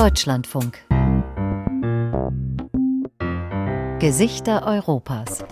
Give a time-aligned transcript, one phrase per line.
[0.00, 0.74] Deutschlandfunk.
[3.98, 5.44] Gesichter Europas.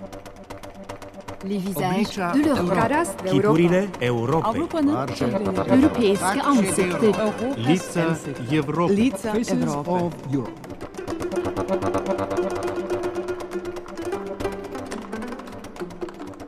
[1.44, 3.30] Les visages de l'Europe.
[3.30, 4.58] Figurile Europy.
[5.69, 7.12] Europejskie ansikter.
[7.56, 8.16] Lica
[8.51, 8.94] Europy.
[8.94, 10.38] Lica Europy.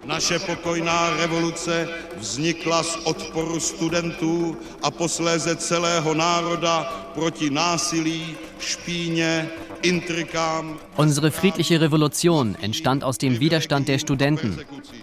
[0.05, 9.49] Naše pokojná revoluce vznikla z odporu studentů a posléze celého národa proti násilí, špíně,
[9.83, 10.79] Intrikam.
[10.97, 14.59] Unsere friedliche Revolution entstand aus dem Widerstand der Studenten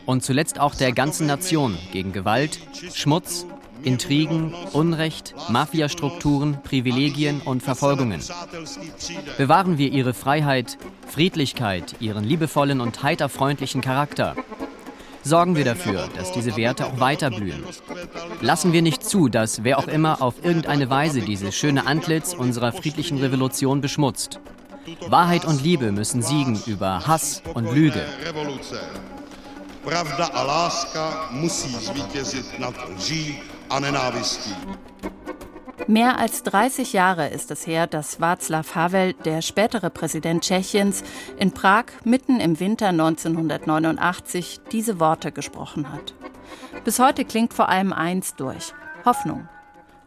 [0.06, 2.60] und zuletzt auch der ganzen Nation gegen Gewalt,
[2.94, 3.46] Schmutz,
[3.84, 8.22] Intrigen, Unrecht, Mafiastrukturen, Privilegien und Verfolgungen.
[9.38, 14.36] Bewahren wir ihre Freiheit, Friedlichkeit, ihren liebevollen und heiterfreundlichen Charakter.
[15.28, 17.62] Sorgen wir dafür, dass diese Werte auch weiter blühen.
[18.40, 22.72] Lassen wir nicht zu, dass wer auch immer auf irgendeine Weise dieses schöne Antlitz unserer
[22.72, 24.40] friedlichen Revolution beschmutzt.
[25.10, 28.06] Wahrheit und Liebe müssen siegen über Hass und Lüge.
[29.84, 34.56] Pravda a láska musí zvítězit nad lží a nenávistí.
[35.90, 41.02] Mehr als 30 Jahre ist es her, dass Václav Havel, der spätere Präsident Tschechiens,
[41.40, 46.14] in Prag mitten im Winter 1989 diese Worte gesprochen hat.
[46.84, 48.74] Bis heute klingt vor allem eins durch:
[49.06, 49.48] Hoffnung.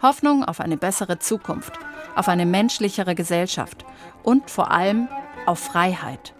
[0.02, 1.72] Hoffnung auf eine bessere Zukunft,
[2.14, 3.86] auf eine menschlichere Gesellschaft
[4.22, 5.08] und vor allem
[5.46, 6.34] auf Freiheit.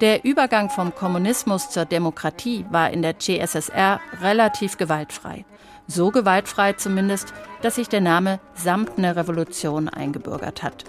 [0.00, 5.44] Der Übergang vom Kommunismus zur Demokratie war in der CSSR relativ gewaltfrei.
[5.86, 10.84] So gewaltfrei zumindest, dass sich der Name Samtne Revolution eingebürgert hat.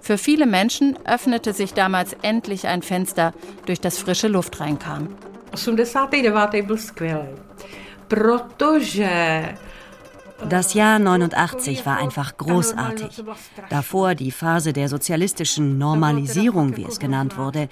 [0.00, 3.34] Für viele Menschen öffnete sich damals endlich ein Fenster,
[3.66, 5.08] durch das frische Luft reinkam.
[5.52, 6.66] 89.
[6.66, 7.28] byl skvělý,
[8.08, 9.54] protože
[10.48, 13.24] Das Jahr 89 war einfach großartig.
[13.68, 17.68] Davor die Phase der sozialistischen Normalisierung, wie es genannt wurde,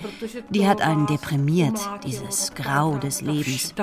[0.51, 3.75] die hat einen deprimiert, dieses Grau des Lebens.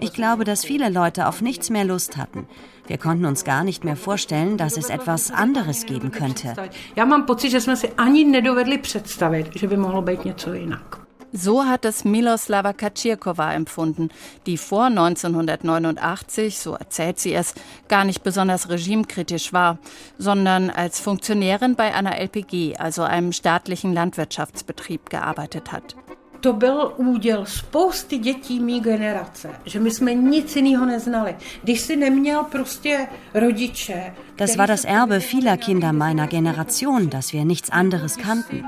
[0.00, 2.46] Ich glaube, dass viele Leute auf nichts mehr Lust hatten.
[2.86, 6.54] Wir konnten uns gar nicht mehr vorstellen, dass es etwas anderes geben könnte.
[6.96, 11.05] Já mám pocit, že jsme si ani nedovedli představit, že by mohlo být něco jinak.
[11.38, 14.08] So hat es Miloslava Kaczyrkova empfunden,
[14.46, 17.52] die vor 1989, so erzählt sie es,
[17.88, 19.76] gar nicht besonders regimekritisch war,
[20.16, 25.94] sondern als Funktionärin bei einer LPG, also einem staatlichen Landwirtschaftsbetrieb, gearbeitet hat.
[26.40, 31.36] To byl úděl spousty dětí mý generace, že my jsme nic jiného neznali.
[31.62, 37.46] Když si neměl prostě rodiče, Das war das Erbe vieler Kinder meiner Generation, dass wir
[37.46, 38.64] nichts anderes kannten.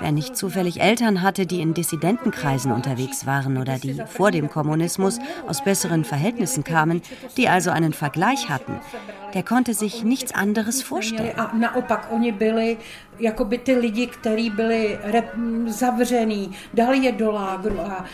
[0.00, 5.20] Wer nicht zufällig Eltern hatte, die in Dissidentenkreisen unterwegs waren oder die vor dem Kommunismus
[5.46, 7.02] aus besseren Verhältnissen kamen,
[7.36, 8.80] die also einen Vergleich hatten,
[9.32, 11.38] der konnte sich nichts anderes vorstellen.
[11.38, 12.78] A naopak oni byli
[13.22, 14.98] jakoby ty lidi, kteří byli
[15.66, 17.80] zavřený, dali je do lágru.
[17.80, 18.04] A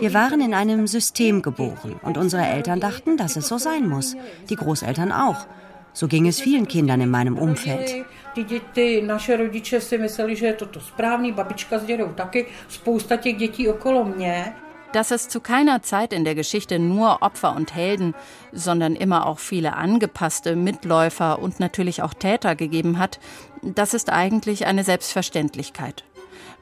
[0.00, 4.16] Wir waren in einem System geboren und unsere Eltern dachten, dass es so sein muss.
[4.48, 5.46] Die Großeltern auch.
[5.94, 8.04] So ging es vielen Kindern in meinem Umfeld.
[8.34, 12.46] Ty děti, naše rodiče si mysleli, že je to to správný, babička s dědou taky,
[12.68, 14.52] spousta těch dětí okolo mě.
[14.92, 18.14] Dass es zu keiner Zeit in der Geschichte nur Opfer und Helden,
[18.52, 23.18] sondern immer auch viele angepasste Mitläufer und natürlich auch Täter gegeben hat,
[23.62, 26.04] das ist eigentlich eine Selbstverständlichkeit.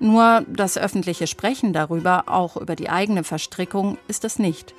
[0.00, 4.74] Nur das öffentliche Sprechen darüber, auch über die eigene Verstrickung, ist es nicht.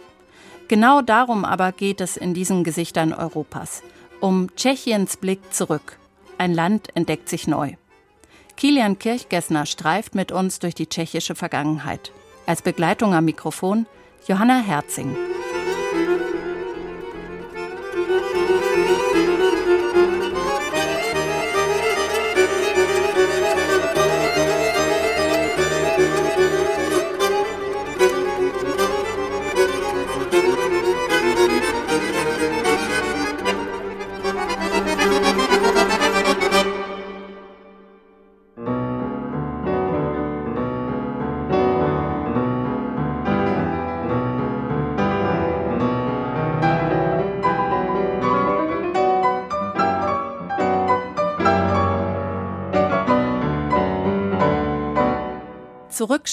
[0.68, 3.84] Genau darum aber geht es in diesen Gesichtern Europas.
[4.20, 5.98] Um Tschechiens Blick zurück.
[6.38, 7.74] Ein Land entdeckt sich neu.
[8.58, 12.12] Kilian Kirchgessner streift mit uns durch die tschechische Vergangenheit.
[12.48, 13.88] Als Begleitung am Mikrofon
[14.28, 15.16] Johanna Herzing.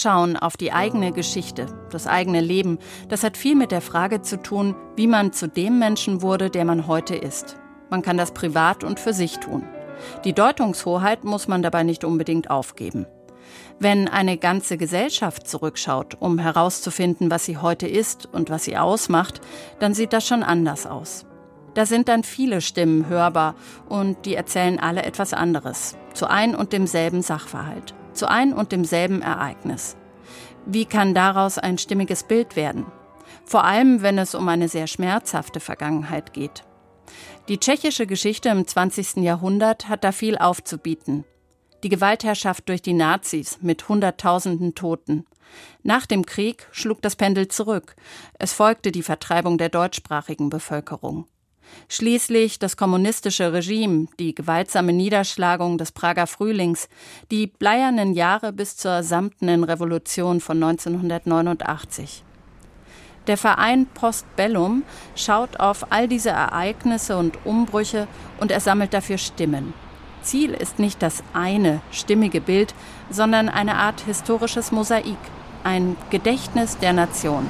[0.02, 4.42] Zurückschauen auf die eigene Geschichte, das eigene Leben, das hat viel mit der Frage zu
[4.42, 7.56] tun, wie man zu dem Menschen wurde, der man heute ist.
[7.88, 9.62] Man kann das privat und für sich tun.
[10.24, 13.06] Die Deutungshoheit muss man dabei nicht unbedingt aufgeben.
[13.78, 19.40] Wenn eine ganze Gesellschaft zurückschaut, um herauszufinden, was sie heute ist und was sie ausmacht,
[19.78, 21.26] dann sieht das schon anders aus.
[21.74, 23.54] Da sind dann viele Stimmen hörbar
[23.88, 29.22] und die erzählen alle etwas anderes, zu ein und demselben Sachverhalt, zu ein und demselben
[29.22, 29.96] Ereignis.
[30.66, 32.86] Wie kann daraus ein stimmiges Bild werden?
[33.44, 36.64] Vor allem, wenn es um eine sehr schmerzhafte Vergangenheit geht.
[37.48, 39.16] Die tschechische Geschichte im 20.
[39.16, 41.24] Jahrhundert hat da viel aufzubieten.
[41.82, 45.26] Die Gewaltherrschaft durch die Nazis mit Hunderttausenden Toten.
[45.82, 47.96] Nach dem Krieg schlug das Pendel zurück.
[48.38, 51.26] Es folgte die Vertreibung der deutschsprachigen Bevölkerung.
[51.88, 56.88] Schließlich das kommunistische Regime, die gewaltsame Niederschlagung des Prager Frühlings,
[57.30, 62.24] die bleiernen Jahre bis zur samtenen Revolution von 1989.
[63.26, 64.82] Der Verein Postbellum
[65.14, 68.08] schaut auf all diese Ereignisse und Umbrüche
[68.40, 69.74] und er sammelt dafür Stimmen.
[70.22, 72.74] Ziel ist nicht das eine stimmige Bild,
[73.10, 75.18] sondern eine Art historisches Mosaik,
[75.64, 77.46] ein Gedächtnis der Nation.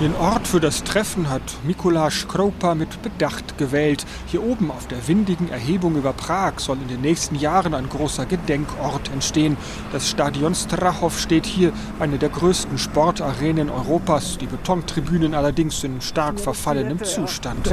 [0.00, 4.06] Den Ort für das Treffen hat Mikuláš Kroupa mit Bedacht gewählt.
[4.24, 8.24] Hier oben auf der windigen Erhebung über Prag soll in den nächsten Jahren ein großer
[8.24, 9.58] Gedenkort entstehen.
[9.92, 14.38] Das Stadion Strachov steht hier, eine der größten Sportarenen Europas.
[14.38, 17.68] Die Betontribünen allerdings in stark verfallenem Zustand.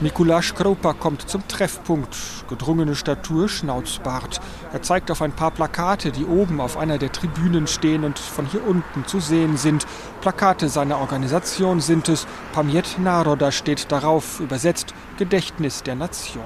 [0.00, 2.16] Mikuláš Kroupa kommt zum Treffpunkt.
[2.48, 4.40] Gedrungene Statur, Schnauzbart.
[4.72, 8.46] Er zeigt auf ein paar Plakate, die oben auf einer der Tribünen stehen und von
[8.46, 9.86] hier unten zu sehen sind.
[10.20, 12.26] Plakate seiner Organisation sind es.
[12.52, 16.44] Pamiet Naroda steht darauf, übersetzt Gedächtnis der Nation.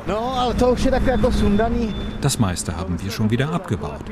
[2.21, 4.05] Das meiste haben wir schon wieder abgebaut.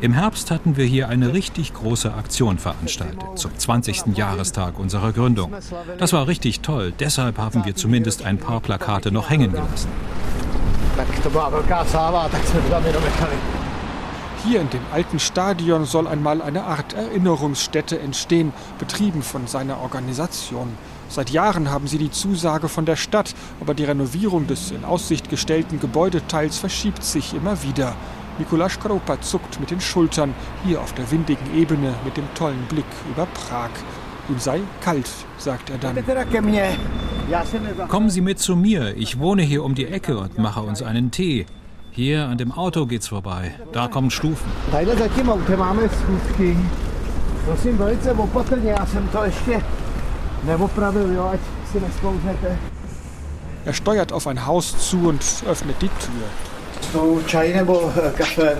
[0.00, 4.16] Im Herbst hatten wir hier eine richtig große Aktion veranstaltet, zum 20.
[4.16, 5.54] Jahrestag unserer Gründung.
[5.98, 9.88] Das war richtig toll, deshalb haben wir zumindest ein paar Plakate noch hängen gelassen.
[14.48, 20.68] Hier in dem alten Stadion soll einmal eine Art Erinnerungsstätte entstehen, betrieben von seiner Organisation.
[21.08, 25.30] Seit Jahren haben sie die Zusage von der Stadt, aber die Renovierung des in Aussicht
[25.30, 27.96] gestellten Gebäudeteils verschiebt sich immer wieder.
[28.38, 30.32] Mikuláš Kroupa zuckt mit den Schultern,
[30.64, 33.70] hier auf der windigen Ebene mit dem tollen Blick über Prag.
[34.28, 35.96] Ihm sei kalt, sagt er dann.
[37.88, 38.96] Kommen Sie mit zu mir.
[38.96, 41.46] Ich wohne hier um die Ecke und mache uns einen Tee.
[41.96, 43.54] Hier an dem Auto geht's vorbei.
[43.72, 44.52] Da kommen Stufen.
[53.64, 56.26] Er steuert auf ein Haus zu und öffnet die Tür.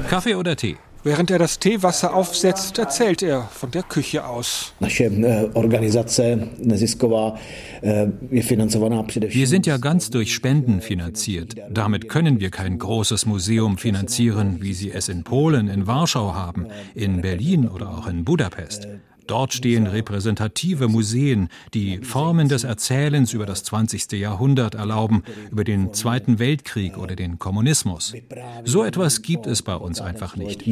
[0.09, 0.79] Kaffee oder Tee?
[1.07, 4.73] Während er das Teewasser aufsetzt, erzählt er von der Küche aus.
[4.81, 5.07] Wir
[9.47, 11.55] sind ja ganz durch Spenden finanziert.
[11.71, 16.67] Damit können wir kein großes Museum finanzieren, wie Sie es in Polen, in Warschau haben,
[16.97, 18.89] in Berlin oder auch in Budapest.
[19.27, 24.13] Dort stehen repräsentative Museen, die Formen des Erzählens über das 20.
[24.13, 28.15] Jahrhundert erlauben, über den Zweiten Weltkrieg oder den Kommunismus.
[28.65, 30.67] So etwas gibt es bei uns einfach nicht.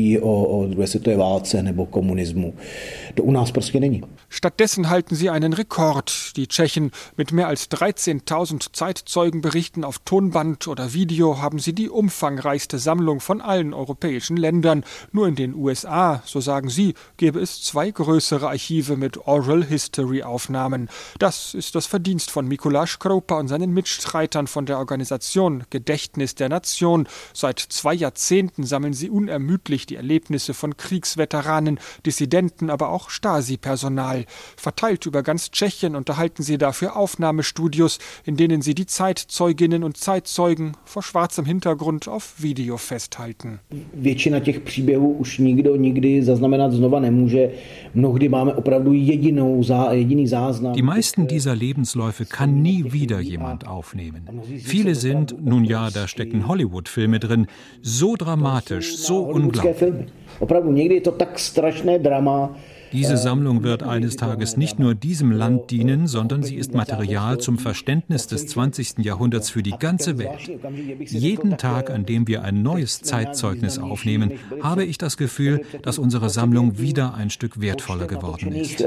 [4.29, 6.91] Stattdessen halten sie einen Rekord, die Tschechen.
[7.17, 13.41] Mit mehr als 13.000 Zeitzeugenberichten auf Tonband oder Video haben sie die umfangreichste Sammlung von
[13.41, 14.85] allen europäischen Ländern.
[15.13, 20.23] Nur in den USA, so sagen sie, gäbe es zwei größere Archive mit Oral History
[20.23, 20.89] Aufnahmen.
[21.19, 26.49] Das ist das Verdienst von Mikuláš Kroupa und seinen Mitstreitern von der Organisation Gedächtnis der
[26.49, 27.07] Nation.
[27.33, 34.25] Seit zwei Jahrzehnten sammeln sie unermüdlich die Erlebnisse von Kriegsveteranen, Dissidenten, aber auch Stasi-Personal.
[34.57, 40.77] Verteilt über ganz Tschechien unterhalten sie dafür Aufnahmestudios, in denen sie die Zeitzeuginnen und Zeitzeugen
[40.85, 43.61] vor schwarzem Hintergrund auf Video festhalten.
[43.95, 47.51] Většina těch příběhů už nikdo nikdy zaznamenat znova nemůže.
[47.95, 48.29] Mnohdy
[50.75, 54.29] Die meisten dieser Lebensläufe kann nie wieder jemand aufnehmen.
[54.59, 57.47] Viele sind, nun ja, da stecken Hollywood-Filme drin,
[57.83, 60.07] so dramatisch, so unglaublich.
[60.41, 62.57] Opravdu někdy je to tak strašné drama,
[62.95, 67.59] diese Sammlung wird eines Tages nicht nur diesem Land dienen, sondern sie ist Material zum
[67.59, 69.05] Verständnis des 20.
[69.05, 70.49] Jahrhunderts für die ganze Welt.
[71.07, 74.33] Jeden Tag, an dem wir ein neues Zeitzeugnis aufnehmen,
[74.63, 78.85] habe ich das Gefühl, dass unsere Sammlung wieder ein Stück wertvoller geworden ist.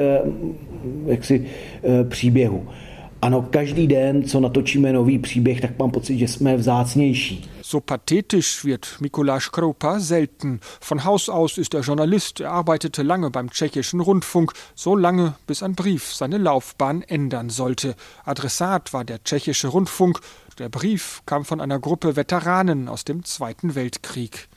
[3.22, 7.46] Ano, každý den, co natočíme nový příběh, tak mám pocit, že jsme vzácnější.
[7.70, 10.62] So pathetisch wird Mikuláš Kroupa selten.
[10.80, 12.40] Von Haus aus ist er Journalist.
[12.40, 17.96] Er arbeitete lange beim tschechischen Rundfunk, so lange, bis ein Brief seine Laufbahn ändern sollte.
[18.24, 20.22] Adressat war der tschechische Rundfunk.
[20.60, 24.48] Der Brief kam von einer Gruppe Veteranen aus dem Zweiten Weltkrieg.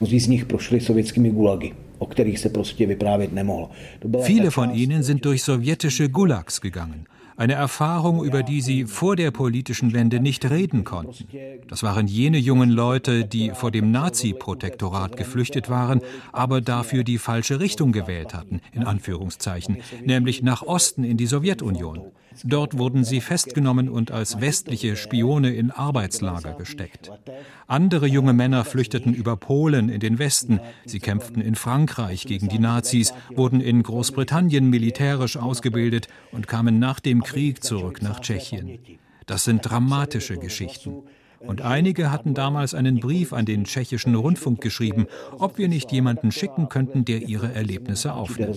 [4.23, 7.07] Viele von ihnen sind durch sowjetische Gulags gegangen
[7.41, 11.27] Eine Erfahrung, über die sie vor der politischen Wende nicht reden konnten.
[11.67, 17.59] Das waren jene jungen Leute, die vor dem Nazi-Protektorat geflüchtet waren, aber dafür die falsche
[17.59, 22.11] Richtung gewählt hatten, in Anführungszeichen, nämlich nach Osten in die Sowjetunion.
[22.43, 27.11] Dort wurden sie festgenommen und als westliche Spione in Arbeitslager gesteckt.
[27.67, 30.59] Andere junge Männer flüchteten über Polen in den Westen.
[30.85, 36.99] Sie kämpften in Frankreich gegen die Nazis, wurden in Großbritannien militärisch ausgebildet und kamen nach
[36.99, 38.79] dem Krieg zurück nach Tschechien.
[39.25, 41.03] Das sind dramatische Geschichten.
[41.45, 45.07] Und einige hatten damals einen Brief an den tschechischen Rundfunk geschrieben,
[45.37, 48.55] ob wir nicht jemanden schicken könnten, der ihre Erlebnisse aufnimmt.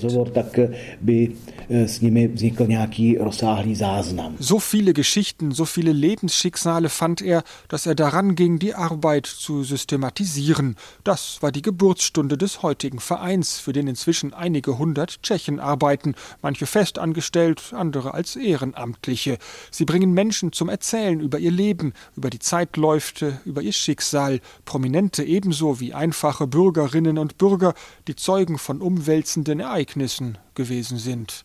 [4.38, 9.64] So viele Geschichten, so viele Lebensschicksale fand er, dass er daran ging, die Arbeit zu
[9.64, 10.76] systematisieren.
[11.04, 16.66] Das war die Geburtsstunde des heutigen Vereins, für den inzwischen einige hundert Tschechen arbeiten, manche
[16.66, 19.38] fest angestellt, andere als Ehrenamtliche.
[19.70, 24.40] Sie bringen Menschen zum Erzählen über ihr Leben, über die Zeit Zeitläufte, über ihr Schicksal,
[24.64, 27.72] Prominente ebenso wie einfache Bürgerinnen und Bürger,
[28.08, 31.44] die Zeugen von umwälzenden Ereignissen gewesen sind.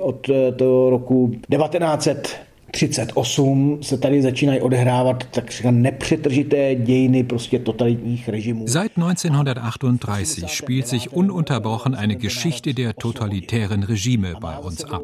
[0.00, 0.28] Od
[0.68, 8.68] roku 1938 se tady začínají odehrávat takřka nepřetržité dějiny prostě totalitních režimů.
[8.68, 15.02] Seit 1938 spielt sich ununterbrochen eine Geschichte der totalitären Regime bei uns ab.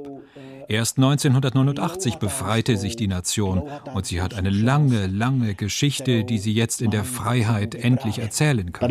[0.69, 3.63] Erst 1989 befreite sich die Nation
[3.95, 8.73] und sie hat eine lange, lange Geschichte, die sie jetzt in der Freiheit endlich erzählen
[8.73, 8.91] kann.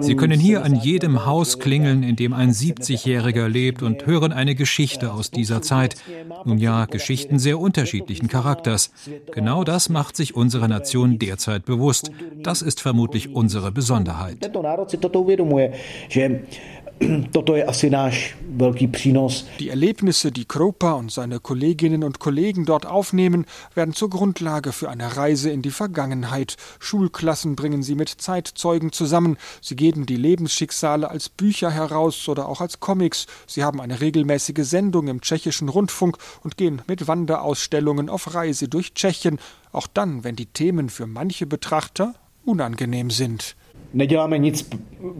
[0.00, 4.54] Sie können hier an jedem Haus klingeln, in dem ein 70-Jähriger lebt und hören eine
[4.54, 5.96] Geschichte aus dieser Zeit.
[6.44, 8.90] Nun ja, Geschichten sehr unterschiedlichen Charakters.
[9.32, 12.10] Genau das macht sich unsere Nation derzeit bewusst.
[12.42, 14.38] Das ist vermutlich unsere Besonderheit.
[19.60, 24.90] Die Erlebnisse, die Kropa und seine Kolleginnen und Kollegen dort aufnehmen, werden zur Grundlage für
[24.90, 26.56] eine Reise in die Vergangenheit.
[26.80, 29.36] Schulklassen bringen sie mit Zeitzeugen zusammen.
[29.60, 33.26] Sie geben die Lebensschicksale als Bücher heraus oder auch als Comics.
[33.46, 38.94] Sie haben eine regelmäßige Sendung im tschechischen Rundfunk und gehen mit Wanderausstellungen auf Reise durch
[38.94, 39.38] Tschechien,
[39.70, 42.14] auch dann, wenn die Themen für manche Betrachter
[42.44, 43.56] unangenehm sind.
[43.94, 44.70] Neděláme nic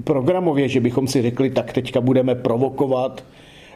[0.05, 3.25] programově, že bychom si řekli, tak teďka budeme provokovat.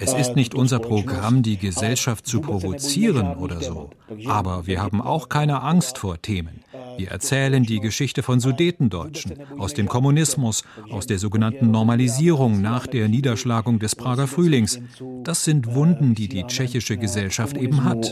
[0.00, 3.90] Es ist nicht unser Programm, die Gesellschaft zu provozieren oder so.
[4.26, 6.60] Aber wir haben auch keine Angst vor Themen.
[6.98, 13.08] Wir erzählen die Geschichte von Sudetendeutschen, aus dem Kommunismus, aus der sogenannten Normalisierung nach der
[13.08, 14.80] Niederschlagung des Prager Frühlings.
[15.22, 18.10] Das sind Wunden, die die tschechische Gesellschaft eben hat.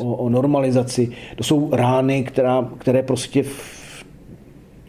[1.37, 2.27] To jsou rány,
[2.79, 3.45] které prostě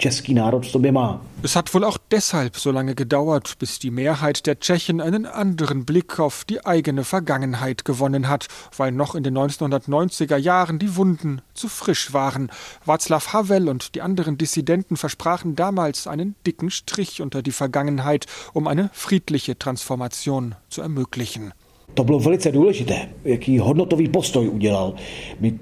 [0.02, 1.22] český národ v sobě má.
[1.44, 5.86] Es hat wohl auch deshalb so lange gedauert, bis die Mehrheit der Tschechen einen anderen
[5.86, 11.42] Blick auf die eigene Vergangenheit gewonnen hat, weil noch in den 1990er Jahren die Wunden
[11.54, 12.52] zu frisch waren.
[12.86, 18.68] Václav Havel und die anderen Dissidenten versprachen damals einen dicken Strich unter die Vergangenheit, um
[18.68, 21.54] eine friedliche Transformation zu ermöglichen.
[21.94, 24.94] To bylo velice důležité, jaký hodnotový postoj udělal.
[25.40, 25.60] My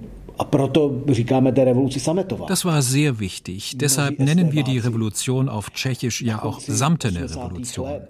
[2.48, 3.78] das war sehr wichtig.
[3.78, 8.02] Deshalb nennen wir die Revolution auf Tschechisch ja auch samtene Revolution.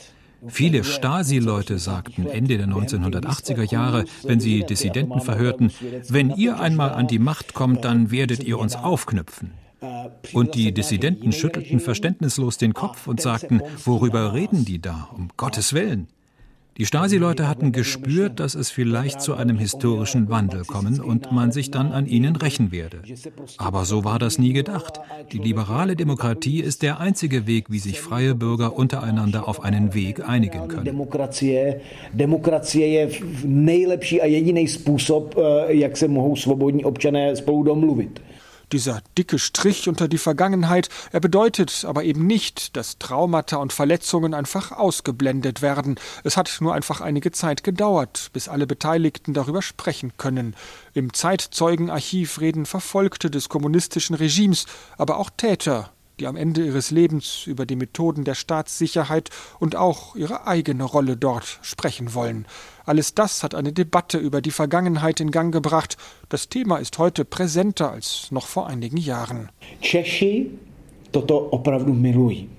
[0.48, 5.71] Viele Stasi-Leute sagten Ende der 1980er Jahre, wenn sie Dissidenten verhörten,
[6.07, 9.51] wenn ihr einmal an die Macht kommt, dann werdet ihr uns aufknüpfen.
[10.33, 15.74] Und die Dissidenten schüttelten verständnislos den Kopf und sagten, worüber reden die da, um Gottes
[15.74, 16.07] Willen?
[16.79, 21.71] Die Stasi-Leute hatten gespürt, dass es vielleicht zu einem historischen Wandel kommen und man sich
[21.71, 23.01] dann an ihnen rächen werde.
[23.57, 25.01] Aber so war das nie gedacht.
[25.33, 30.25] Die liberale Demokratie ist der einzige Weg, wie sich freie Bürger untereinander auf einen Weg
[30.25, 30.86] einigen können.
[30.86, 31.81] Demokracie,
[32.13, 33.09] demokracie je
[33.43, 38.21] nejlepší a jediný způsob, eh, jak se mohou svobodní občané spolu domluvit.
[38.71, 44.35] Dieser dicke Strich unter die Vergangenheit, er bedeutet aber eben nicht, dass Traumata und Verletzungen
[44.35, 45.99] einfach ausgeblendet werden.
[46.23, 50.55] Es hat nur einfach einige Zeit gedauert, bis alle Beteiligten darüber sprechen können.
[50.93, 57.47] Im Zeitzeugenarchiv reden Verfolgte des kommunistischen Regimes, aber auch Täter, die am Ende ihres Lebens
[57.47, 62.45] über die Methoden der Staatssicherheit und auch ihre eigene Rolle dort sprechen wollen.
[62.85, 65.97] Alles das hat eine Debatte über die Vergangenheit in Gang gebracht.
[66.29, 69.49] Das Thema ist heute präsenter als noch vor einigen Jahren.
[69.81, 70.51] Češi
[71.11, 72.49] toto opravdu milují.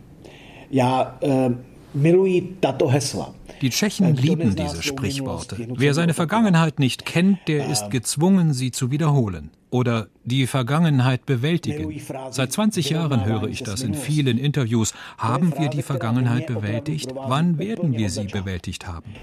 [0.71, 1.51] Já, äh,
[1.93, 5.57] Die Tschechen lieben diese Sprichworte.
[5.77, 9.51] Wer seine Vergangenheit nicht kennt, der ist gezwungen, sie zu wiederholen.
[9.71, 12.01] Oder die Vergangenheit bewältigen.
[12.31, 14.95] Seit 20 Jahren höre ich das in vielen Interviews.
[15.17, 17.13] Haben wir die Vergangenheit bewältigt?
[17.15, 19.15] Wann werden wir sie bewältigt haben?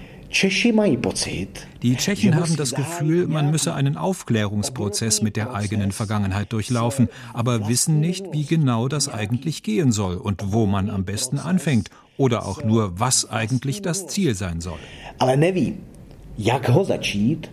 [1.82, 7.68] Die Tschechen haben das Gefühl, man müsse einen Aufklärungsprozess mit der eigenen Vergangenheit durchlaufen, aber
[7.68, 12.44] wissen nicht, wie genau das eigentlich gehen soll und wo man am besten anfängt oder
[12.44, 14.78] auch nur, was eigentlich das Ziel sein soll.
[15.18, 15.74] Ale neví,
[16.36, 17.50] jak ho začít,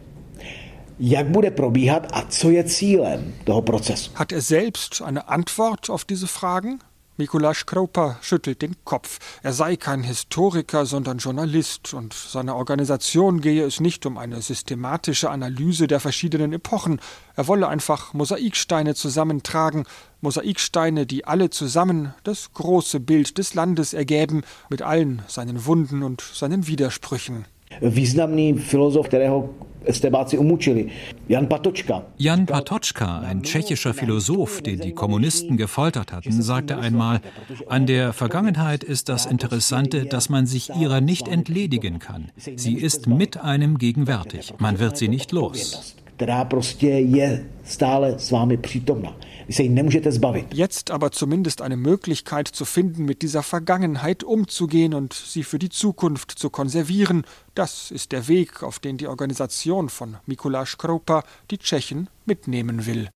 [0.99, 4.11] jak bude probíhat a co je cílem toho procesu.
[4.15, 6.79] Hat er selbst eine Antwort auf diese Fragen?
[7.17, 9.19] Mikulasch Kropa schüttelt den Kopf.
[9.41, 15.29] Er sei kein Historiker, sondern Journalist, und seiner Organisation gehe es nicht um eine systematische
[15.29, 16.99] Analyse der verschiedenen Epochen.
[17.35, 19.85] Er wolle einfach Mosaiksteine zusammentragen,
[20.19, 26.21] Mosaiksteine, die alle zusammen das große Bild des Landes ergäben, mit allen seinen Wunden und
[26.21, 27.45] seinen Widersprüchen.
[27.81, 29.49] Významný filozof, kterého
[29.85, 30.85] Estebáci umučili.
[31.29, 32.03] Jan Patočka.
[32.19, 37.21] Jan Patočka, ein tschechischer Philosoph, den die Kommunisten gefoltert hatten, sagte einmal,
[37.67, 42.31] an der Vergangenheit ist das Interessante, dass man sich ihrer nicht entledigen kann.
[42.55, 44.53] Sie ist mit einem gegenwärtig.
[44.59, 45.95] Man wird sie nicht los.
[46.15, 49.15] která prostě je stále s vámi přítomna.
[49.49, 50.45] Se jí nemůžete zbavit.
[50.53, 55.69] Jetzt aber zumindest eine Möglichkeit zu finden, mit dieser Vergangenheit umzugehen und sie für die
[55.69, 57.23] Zukunft zu konservieren,
[57.53, 63.09] das ist der Weg, auf den die Organisation von Mikuláš Kroupa die Tschechen mitnehmen will.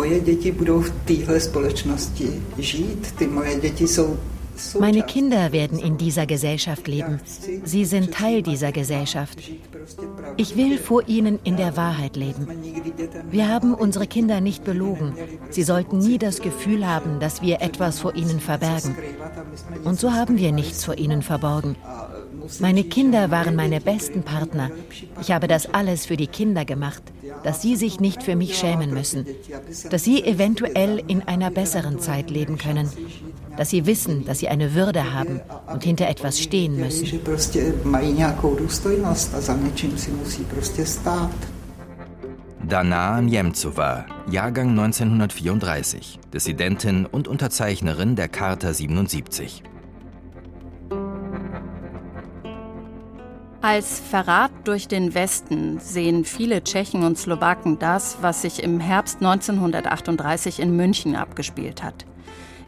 [0.00, 3.14] Moje děti budou v téhle společnosti žít.
[3.18, 4.16] Ty moje děti jsou
[4.80, 7.20] Meine Kinder werden in dieser Gesellschaft leben.
[7.64, 9.38] Sie sind Teil dieser Gesellschaft.
[10.36, 12.46] Ich will vor ihnen in der Wahrheit leben.
[13.30, 15.14] Wir haben unsere Kinder nicht belogen.
[15.50, 18.96] Sie sollten nie das Gefühl haben, dass wir etwas vor ihnen verbergen.
[19.84, 21.76] Und so haben wir nichts vor ihnen verborgen.
[22.58, 24.70] Meine Kinder waren meine besten Partner.
[25.20, 27.02] Ich habe das alles für die Kinder gemacht,
[27.44, 29.26] dass sie sich nicht für mich schämen müssen,
[29.90, 32.90] dass sie eventuell in einer besseren Zeit leben können,
[33.56, 35.40] dass sie wissen, dass sie eine Würde haben
[35.72, 37.20] und hinter etwas stehen müssen.
[42.68, 49.64] Dana Njemcova, Jahrgang 1934, Dissidentin und Unterzeichnerin der Charta 77.
[53.62, 59.18] Als Verrat durch den Westen sehen viele Tschechen und Slowaken das, was sich im Herbst
[59.18, 62.06] 1938 in München abgespielt hat.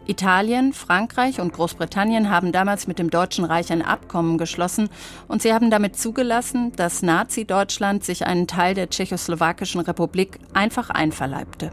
[0.06, 4.90] Italien, Frankreich und Großbritannien haben damals mit dem Deutschen Reich ein Abkommen geschlossen
[5.28, 11.70] und sie haben damit zugelassen, dass Nazi-Deutschland sich einen Teil der Tschechoslowakischen Republik einfach einverleibte.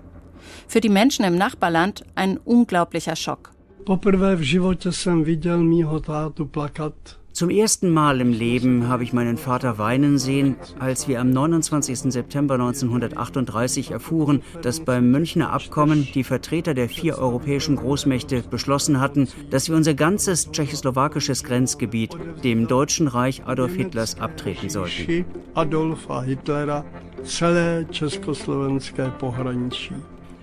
[0.68, 3.52] Für die Menschen im Nachbarland ein unglaublicher Schock.
[3.86, 9.14] Poprvé v životě jsem viděl mýho tátu plakat zum ersten Mal im Leben habe ich
[9.14, 12.12] meinen Vater weinen sehen, als wir am 29.
[12.12, 19.28] September 1938 erfuhren, dass beim Münchner Abkommen die Vertreter der vier europäischen Großmächte beschlossen hatten,
[19.52, 25.26] dass wir unser ganzes tschechoslowakisches Grenzgebiet dem Deutschen Reich Adolf Hitlers abtreten sollten.
[25.54, 26.84] Adolfa Hitlera,
[27.24, 29.94] celé československé pohraničí.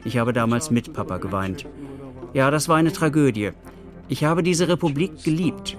[0.04, 1.66] Ich habe damals mit Papa geweint.
[2.32, 3.50] Ja, das war eine Tragödie.
[4.08, 5.76] Ich habe diese Republik geliebt.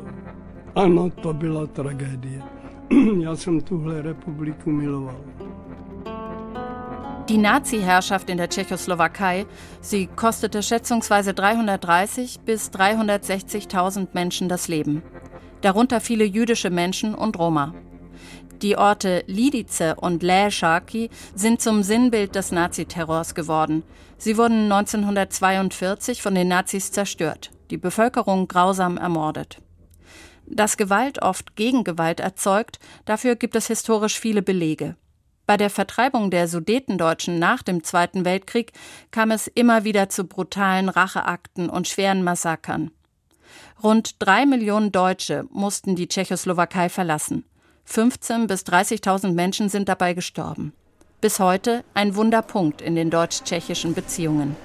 [0.77, 2.43] Ano, to byla tragédie.
[3.21, 5.21] Já jsem tuhle republiku miloval.
[7.27, 9.45] Die Nazi-Herrschaft in der Tschechoslowakei,
[9.81, 15.01] sie kostete schätzungsweise 330 bis 360.000 Menschen das Leben.
[15.61, 17.73] Darunter viele jüdische Menschen und Roma.
[18.61, 23.81] Die Orte Lidice und Läschaki sind zum Sinnbild des Naziterrors geworden.
[24.19, 29.59] Sie wurden 1942 von den Nazis zerstört, die Bevölkerung grausam ermordet.
[30.49, 34.95] Dass Gewalt oft Gegengewalt erzeugt, dafür gibt es historisch viele Belege.
[35.45, 38.71] Bei der Vertreibung der Sudetendeutschen nach dem Zweiten Weltkrieg
[39.11, 42.91] kam es immer wieder zu brutalen Racheakten und schweren Massakern.
[43.83, 47.43] Rund drei Millionen Deutsche mussten die Tschechoslowakei verlassen.
[47.89, 50.73] 15.000 bis 30.000 Menschen sind dabei gestorben.
[51.21, 54.55] Bis heute ein Wunderpunkt in den deutsch-tschechischen Beziehungen.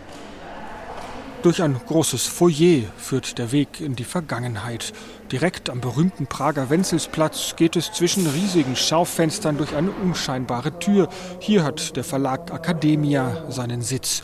[1.43, 4.93] Durch ein großes Foyer führt der Weg in die Vergangenheit.
[5.33, 11.09] Direkt am berühmten Prager Wenzelsplatz geht es zwischen riesigen Schaufenstern durch eine unscheinbare Tür.
[11.39, 14.23] Hier hat der Verlag Academia seinen Sitz.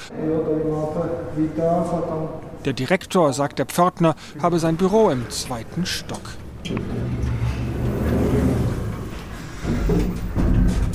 [2.67, 6.21] Der Direktor, sagt der Pförtner, habe sein Büro im zweiten Stock.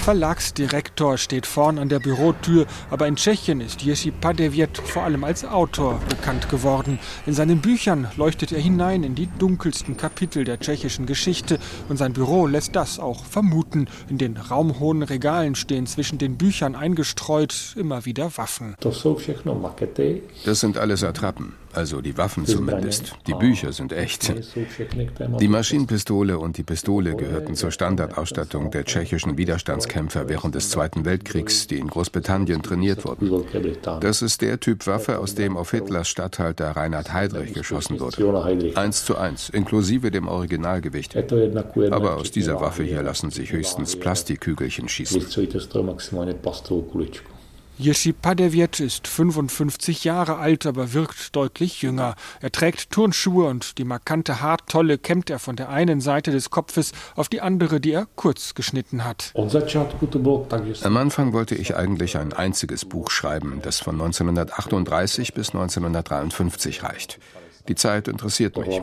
[0.04, 5.46] Verlagsdirektor steht vorn an der Bürotür, aber in Tschechien ist Jerzy Padewiet vor allem als
[5.46, 7.00] Autor bekannt geworden.
[7.26, 12.12] In seinen Büchern leuchtet er hinein in die dunkelsten Kapitel der tschechischen Geschichte und sein
[12.12, 13.88] Büro lässt das auch vermuten.
[14.10, 18.76] In den raumhohen Regalen stehen zwischen den Büchern eingestreut immer wieder Waffen.
[20.44, 23.16] Das sind alles Attrappen also die Waffen zumindest.
[23.28, 24.34] Die Bücher sind echt.
[25.40, 31.68] Die Maschinenpistole und die Pistole gehörten zur Standardausstattung der tschechischen Widerstandskämpfer während des Zweiten Weltkriegs,
[31.68, 33.44] die in Großbritannien trainiert wurden.
[34.02, 38.76] Das ist der Typ Waffe, aus dem auf Hitlers Statthalter Reinhard Heydrich geschossen wurde.
[38.76, 41.16] Eins zu eins, inklusive dem Originalgewicht.
[41.92, 45.22] Aber aus dieser Waffe hier lassen sich höchstens Plastikkügelchen schießen.
[47.78, 52.16] Jerzy Padewiet ist 55 Jahre alt, aber wirkt deutlich jünger.
[52.40, 56.92] Er trägt Turnschuhe und die markante Haartolle kämmt er von der einen Seite des Kopfes
[57.16, 59.34] auf die andere, die er kurz geschnitten hat.
[59.36, 67.20] Am Anfang wollte ich eigentlich ein einziges Buch schreiben, das von 1938 bis 1953 reicht.
[67.70, 68.82] Die Zeit interessiert mich.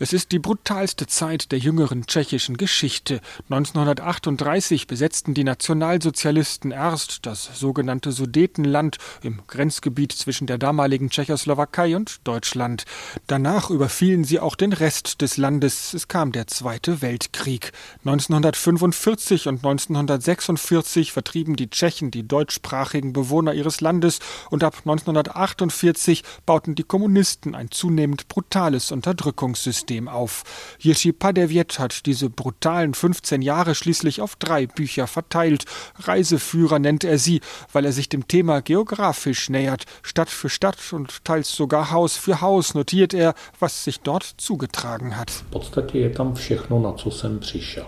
[0.00, 3.20] Es ist die brutalste Zeit der jüngeren tschechischen Geschichte.
[3.48, 12.26] 1938 besetzten die Nationalsozialisten erst das sogenannte Sudetenland im Grenzgebiet zwischen der damaligen Tschechoslowakei und
[12.26, 12.86] Deutschland.
[13.28, 15.94] Danach überfielen sie auch den Rest des Landes.
[15.94, 17.70] Es kam der Zweite Weltkrieg.
[18.04, 24.18] 1945 und 1946 vertrieben die Tschechen die deutschsprachigen Bewohner ihres Landes
[24.50, 30.44] und ab 1948 bauten die Kommunisten Kommunisten ein zunehmend brutales Unterdrückungssystem auf.
[30.78, 35.66] Jiří Padewiet hat diese brutalen 15 Jahre schließlich auf drei Bücher verteilt.
[35.98, 39.84] Reiseführer nennt er sie, weil er sich dem Thema geografisch nähert.
[40.02, 45.18] Stadt für Stadt und teils sogar Haus für Haus notiert er, was sich dort zugetragen
[45.18, 45.44] hat.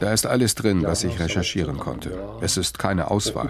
[0.01, 2.11] Da ist alles drin, was ich recherchieren konnte.
[2.43, 3.49] Es ist keine Auswahl.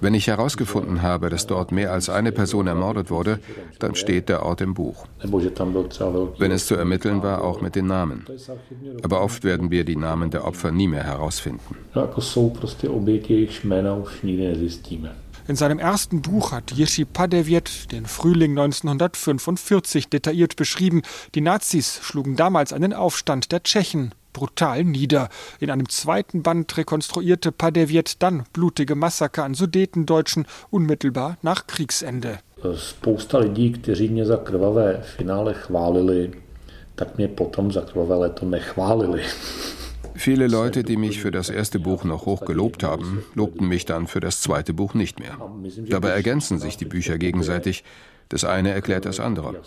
[0.00, 3.40] Wenn ich herausgefunden habe, dass dort mehr als eine Person ermordet wurde,
[3.78, 5.06] dann steht der Ort Ort im Buch.
[6.38, 8.26] Wenn es zu ermitteln war, auch mit den Namen.
[9.02, 11.74] Aber oft werden wir die Namen der Opfer nie mehr herausfinden.
[15.48, 21.00] In seinem ersten Buch hat Jiří Padewiet den Frühling 1945 detailliert beschrieben.
[21.34, 25.28] Die Nazis schlugen damals einen Aufstand der Tschechen brutal nieder.
[25.60, 32.38] In einem zweiten Band rekonstruierte Padewiet dann blutige Massaker an Sudetendeutschen unmittelbar nach Kriegsende.
[32.74, 36.30] Spousta lidí, kteří mě za krvavé finále chválili,
[36.94, 39.22] tak mě potom za krvavé leto nechválili.
[40.14, 44.06] Viele Leute, die mich für das erste Buch noch hoch gelobt haben, lobten mich dann
[44.06, 45.38] für das zweite Buch nicht mehr.
[45.88, 47.82] Dabei ergänzen sich die Bücher gegenseitig.
[48.28, 49.60] Das eine erklärt das andere.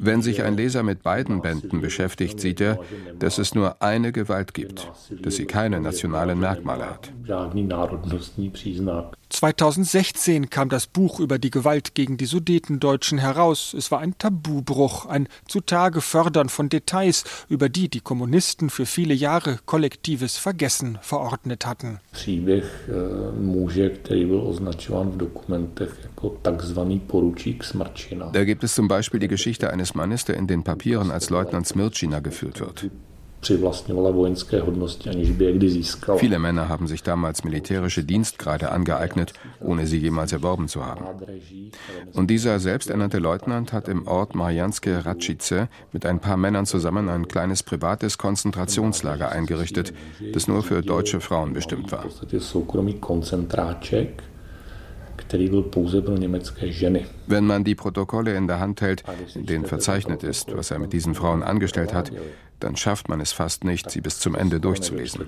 [0.00, 2.78] Wenn sich ein Leser mit beiden Bänden beschäftigt, sieht er,
[3.18, 7.12] dass es nur eine Gewalt gibt, dass sie keine nationalen Merkmale hat.
[9.32, 13.74] 2016 kam das Buch über die Gewalt gegen die Sudetendeutschen heraus.
[13.76, 19.14] Es war ein Tabubruch, ein zutage fördern von Details, über die die Kommunisten für viele
[19.14, 21.98] Jahre kollektives Vergessen verordnet hatten.
[22.12, 22.90] Příběh
[23.40, 28.30] muže, který byl označován v dokumentech jako takzvaný poručík Smrčina.
[28.30, 31.66] Da gibt es zum Beispiel die Geschichte eines Mannes, der in den Papieren als Leutnant
[31.66, 32.84] Smirčina geführt wird.
[36.18, 41.04] Viele Männer haben sich damals militärische Dienstgrade angeeignet, ohne sie jemals erworben zu haben.
[42.12, 47.26] Und dieser selbsternannte Leutnant hat im Ort Marianske Racice mit ein paar Männern zusammen ein
[47.26, 49.92] kleines privates Konzentrationslager eingerichtet,
[50.32, 52.04] das nur für deutsche Frauen bestimmt war.
[57.26, 59.02] Wenn man die Protokolle in der Hand hält,
[59.34, 62.12] in denen verzeichnet ist, was er mit diesen Frauen angestellt hat,
[62.60, 65.26] dann schafft man es fast nicht, sie bis zum Ende durchzulesen.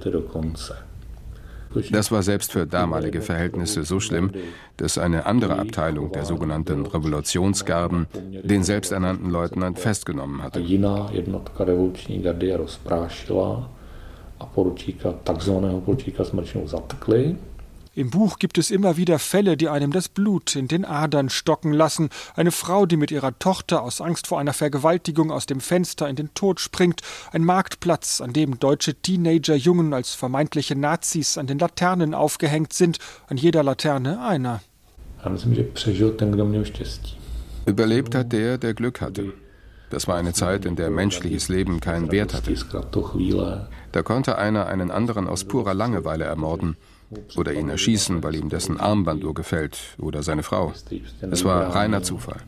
[1.91, 4.31] Das war selbst für damalige Verhältnisse so schlimm,
[4.77, 8.07] dass eine andere Abteilung der sogenannten Revolutionsgarden
[8.45, 10.61] den selbsternannten Leutnant festgenommen hatte.
[17.97, 21.73] Im Buch gibt es immer wieder Fälle, die einem das Blut in den Adern stocken
[21.73, 22.09] lassen.
[22.35, 26.17] Eine Frau, die mit ihrer Tochter aus Angst vor einer Vergewaltigung aus dem Fenster in
[26.17, 27.03] den Tod springt.
[27.31, 32.99] Ein Marktplatz, an dem deutsche Teenager-Jungen als vermeintliche Nazis an den Laternen aufgehängt sind.
[33.29, 34.61] An jeder Laterne einer.
[37.65, 39.35] Überlebt hat der, der Glück hatte.
[39.91, 42.53] Das war eine Zeit, in der menschliches Leben keinen Wert hatte.
[43.93, 46.77] Da konnte einer einen anderen aus purer Langeweile ermorden
[47.37, 50.73] oder ihn erschießen, weil ihm dessen Armbanduhr gefällt oder seine Frau.
[51.31, 52.41] Es war reiner Zufall.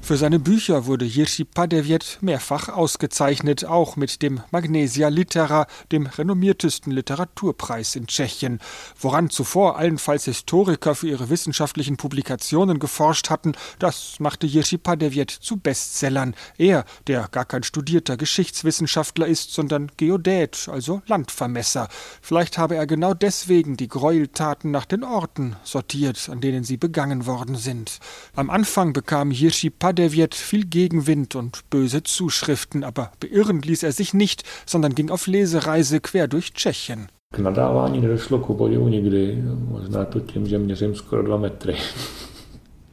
[0.00, 6.92] Für seine Bücher wurde Jiří Padevět mehrfach ausgezeichnet, auch mit dem Magnesia Litera, dem renommiertesten
[6.92, 8.58] Literaturpreis in Tschechien.
[8.98, 15.58] Woran zuvor allenfalls Historiker für ihre wissenschaftlichen Publikationen geforscht hatten, das machte Jiří Padevět zu
[15.58, 16.34] Bestsellern.
[16.56, 21.88] Er, der gar kein studierter Geschichtswissenschaftler ist, sondern Geodät, also Landvermesser.
[22.22, 27.26] Vielleicht habe er genau deswegen die Gräueltaten nach den Orten sortiert, an denen sie begangen
[27.26, 27.98] worden sind.
[28.34, 33.82] Am Anfang bekam Jiří Padevět der wird viel Gegenwind und böse Zuschriften, aber beirren ließ
[33.82, 37.08] er sich nicht, sondern ging auf Lesereise quer durch Tschechien.
[37.34, 41.76] K nadávání nedošlo k nikdy, možná to tím, že měřím skoro dva metry.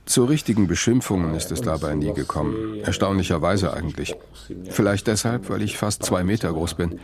[0.05, 2.79] Zu richtigen Beschimpfungen ist es dabei nie gekommen.
[2.83, 4.15] Erstaunlicherweise eigentlich.
[4.69, 6.99] Vielleicht deshalb, weil ich fast zwei Meter groß bin.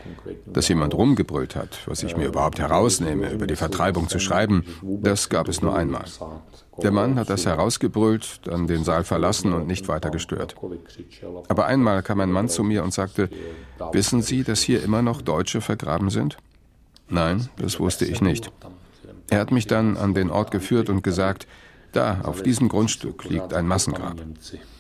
[0.45, 5.29] Dass jemand rumgebrüllt hat, was ich mir überhaupt herausnehme, über die Vertreibung zu schreiben, das
[5.29, 6.05] gab es nur einmal.
[6.81, 10.55] Der Mann hat das herausgebrüllt, dann den Saal verlassen und nicht weiter gestört.
[11.47, 13.29] Aber einmal kam ein Mann zu mir und sagte,
[13.91, 16.37] wissen Sie, dass hier immer noch Deutsche vergraben sind?
[17.09, 18.51] Nein, das wusste ich nicht.
[19.29, 21.47] Er hat mich dann an den Ort geführt und gesagt,
[21.91, 24.17] da, auf diesem Grundstück liegt ein Massengrab.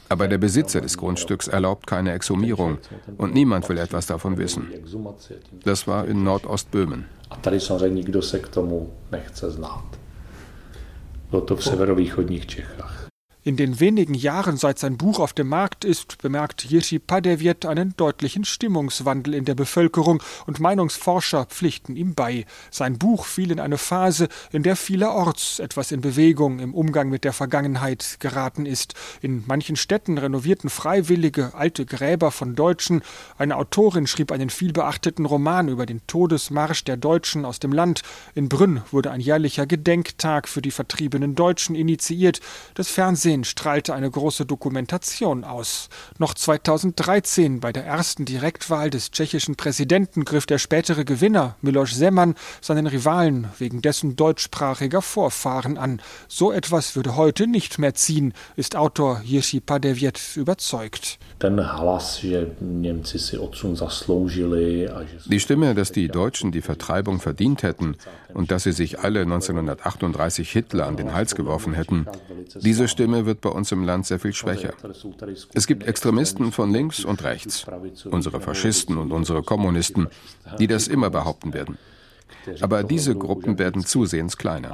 [0.09, 2.77] Aber der Besitzer des Grundstücks erlaubt keine Exhumierung
[3.17, 4.67] und niemand will etwas davon wissen.
[5.63, 7.05] Das war in Nordostböhmen.
[11.31, 13.00] Bylo to v severovýchodních Čechách.
[13.43, 17.95] In den wenigen Jahren, seit sein Buch auf dem Markt ist, bemerkt Jiří Padevět einen
[17.97, 22.45] deutlichen Stimmungswandel in der Bevölkerung und Meinungsforscher pflichten ihm bei.
[22.69, 27.23] Sein Buch fiel in eine Phase, in der vielerorts etwas in Bewegung im Umgang mit
[27.23, 28.93] der Vergangenheit geraten ist.
[29.21, 33.01] In manchen Städten renovierten Freiwillige alte Gräber von Deutschen.
[33.39, 38.03] Eine Autorin schrieb einen vielbeachteten Roman über den Todesmarsch der Deutschen aus dem Land.
[38.35, 42.39] In Brünn wurde ein jährlicher Gedenktag für die vertriebenen Deutschen initiiert.
[42.75, 45.87] Das Fernsehen Fernsehen strahlte eine große Dokumentation aus.
[46.17, 52.35] Noch 2013 bei der ersten Direktwahl des tschechischen Präsidenten griff der spätere Gewinner Miloš Zeman
[52.59, 56.01] seinen Rivalen wegen dessen deutschsprachiger Vorfahren an.
[56.27, 61.17] So etwas würde heute nicht mehr ziehen, ist Autor Jiří Padevět überzeugt.
[65.25, 67.95] Die Stimme, dass die Deutschen die Vertreibung verdient hätten
[68.33, 72.05] und dass sie sich alle 1938 Hitler an den Hals geworfen hätten,
[72.59, 74.73] diese Stimme wird bei uns im Land sehr viel schwächer.
[75.53, 77.65] Es gibt Extremisten von links und rechts,
[78.05, 80.07] unsere Faschisten und unsere Kommunisten,
[80.59, 81.77] die das immer behaupten werden.
[82.61, 84.73] Aber diese Gruppen werden zusehends kleiner.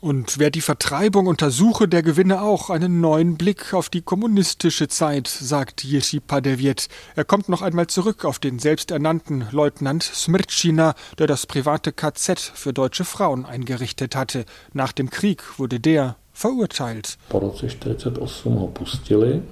[0.00, 5.28] Und wer die Vertreibung untersuche, der gewinne auch einen neuen Blick auf die kommunistische Zeit,
[5.28, 6.88] sagt Jiří Padevět.
[7.16, 12.72] Er kommt noch einmal zurück auf den selbsternannten Leutnant Smrčina, der das private KZ für
[12.72, 14.44] deutsche Frauen eingerichtet hatte.
[14.72, 17.16] Nach dem Krieg wurde der verurteilt.
[17.28, 19.42] Po roce 48 ho pustili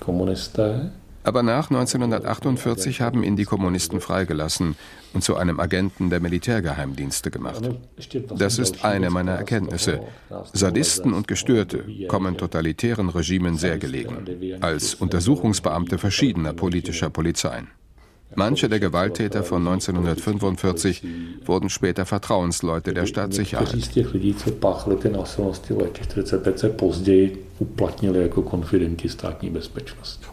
[0.00, 0.90] komunisté
[1.22, 4.76] aber nach 1948 haben ihn die Kommunisten freigelassen
[5.12, 7.68] und zu einem Agenten der Militärgeheimdienste gemacht.
[8.36, 10.00] Das ist eine meiner Erkenntnisse.
[10.52, 17.68] Sadisten und Gestörte kommen totalitären Regimen sehr gelegen, als Untersuchungsbeamte verschiedener politischer Polizeien.
[18.34, 21.02] Manche der Gewalttäter von 1945
[21.44, 23.74] wurden später Vertrauensleute der Staatssicherheit.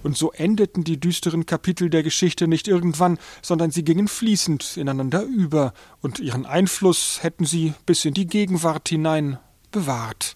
[0.04, 5.24] Und so endeten die düsteren Kapitel der Geschichte nicht irgendwann, sondern sie gingen fließend ineinander
[5.24, 9.40] über, und ihren Einfluss hätten sie bis in die Gegenwart hinein
[9.72, 10.36] bewahrt.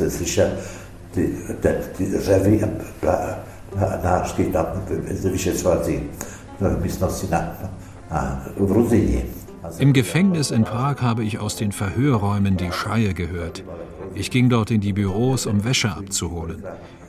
[0.00, 0.50] Vzpomínal, já jsem slyšel
[1.10, 1.28] ty,
[1.60, 3.14] ty, ty řevy a,
[3.76, 6.00] a nářky tam ve vyšetřovací
[6.82, 7.52] místnosti na,
[8.10, 9.22] na, v Ruzině.
[9.78, 13.62] Im Gefängnis in Prag habe ich aus den Verhörräumen die Schreie gehört.
[14.14, 16.62] Ich ging dort in die Büros, um Wäsche abzuholen.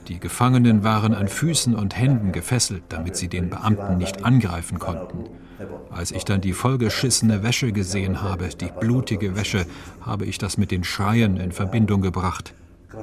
[0.08, 5.30] Die Gefangenen waren an Füßen und Händen gefesselt, damit sie den Beamten nicht angreifen konnten.
[5.90, 9.66] Als ich dann die vollgeschissene Wäsche gesehen habe, die blutige Wäsche,
[10.02, 12.54] habe ich das mit den Schreien in Verbindung gebracht.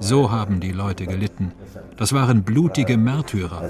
[0.01, 1.53] So haben die Leute gelitten.
[1.97, 3.63] Das waren blutige Märtyrer.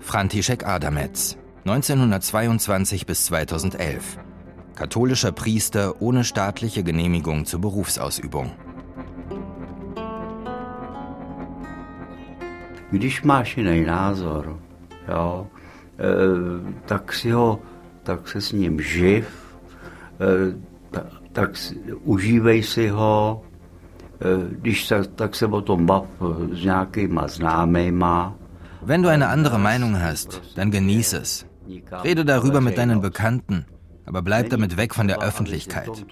[0.00, 4.18] František Adametz, 1922 bis 2011.
[4.74, 8.50] Katholischer Priester ohne staatliche Genehmigung zur Berufsausübung.
[12.90, 14.58] Když máš jiný názor,
[15.08, 15.46] jo,
[16.86, 17.58] tak si ho,
[18.10, 19.26] tak se s ním živ,
[21.32, 21.50] tak
[22.02, 23.42] užívej si ho,
[24.50, 26.04] když se, tak se o tom bav
[26.52, 28.34] s nějakýma známejma.
[28.82, 31.46] Wenn du eine andere Meinung hast, dann genieße es.
[32.04, 33.64] Rede darüber mit deinen Bekannten,
[34.06, 36.06] aber bleib damit weg von der Öffentlichkeit.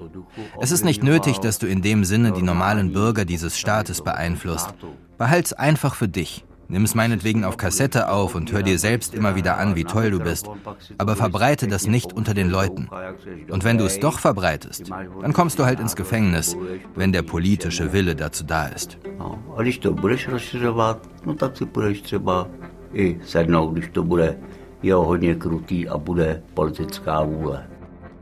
[0.60, 4.72] Es ist nicht nötig, dass du in dem Sinne die normalen Bürger dieses Staates beeinflusst.
[5.18, 6.44] Behalt's einfach für dich.
[6.70, 10.10] Nimm es meinetwegen auf Kassette auf und hör dir selbst immer wieder an, wie toll
[10.10, 10.46] du bist.
[10.98, 12.88] Aber verbreite das nicht unter den Leuten.
[13.50, 16.56] Und wenn du es doch verbreitest, dann kommst du halt ins Gefängnis,
[16.94, 18.98] wenn der politische Wille dazu da ist.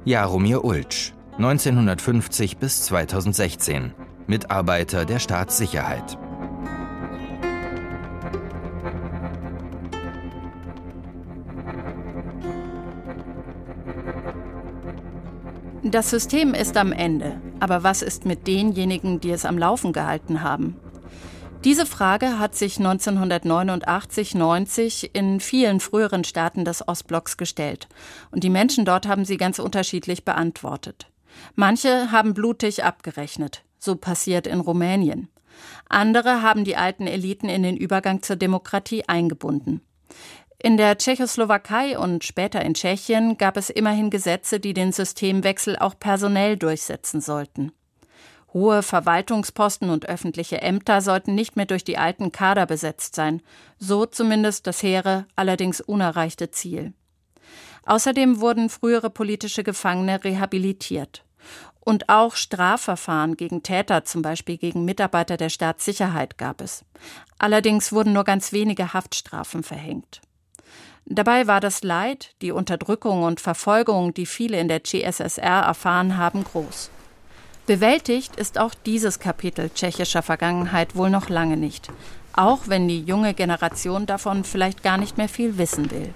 [0.05, 3.93] Jaromir Ulč, 1950 bis 2016,
[4.29, 6.17] Mitarbeiter der Staatssicherheit.
[15.93, 17.41] Das System ist am Ende.
[17.61, 20.75] Aber was ist mit denjenigen, die es am Laufen gehalten haben?
[21.65, 27.87] Diese Frage hat sich 1989-90 in vielen früheren Staaten des Ostblocks gestellt.
[28.33, 31.07] Und die Menschen dort haben sie ganz unterschiedlich beantwortet.
[31.55, 33.63] Manche haben blutig abgerechnet.
[33.79, 35.29] So passiert in Rumänien.
[35.89, 39.83] Andere haben die alten Eliten in den Übergang zur Demokratie eingebunden.
[40.67, 45.97] In der Tschechoslowakei und später in Tschechien gab es immerhin Gesetze, die den Systemwechsel auch
[45.97, 47.71] personell durchsetzen sollten.
[48.53, 53.43] Hohe Verwaltungsposten und öffentliche Ämter sollten nicht mehr durch die alten Kader besetzt sein,
[53.79, 56.95] so zumindest das hehre, allerdings unerreichte Ziel.
[57.85, 61.25] Außerdem wurden frühere politische Gefangene rehabilitiert.
[61.79, 66.85] Und auch Strafverfahren gegen Täter, zum Beispiel gegen Mitarbeiter der Staatssicherheit, gab es.
[67.39, 70.23] Allerdings wurden nur ganz wenige Haftstrafen verhängt.
[71.09, 76.43] Dabei war das Leid, die Unterdrückung und Verfolgung, die viele in der CSSR erfahren haben,
[76.43, 76.91] groß.
[77.67, 81.89] Bewältigt ist auch dieses Kapitel tschechischer Vergangenheit wohl noch lange nicht,
[82.33, 86.13] auch wenn die junge Generation davon vielleicht gar nicht mehr viel wissen will.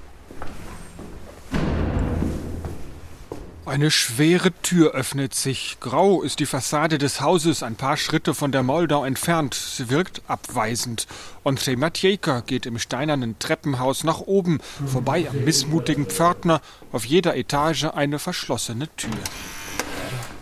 [3.66, 5.76] Eine schwere Tür öffnet sich.
[5.80, 9.54] Grau ist die Fassade des Hauses ein paar Schritte von der Moldau entfernt.
[9.54, 11.06] Sie wirkt abweisend.
[11.44, 17.84] Andrzej Matjejka geht im steinernen Treppenhaus nach oben, vorbei am missmutigen Pförtner, auf jeder Etage
[17.84, 19.10] eine verschlossene Tür.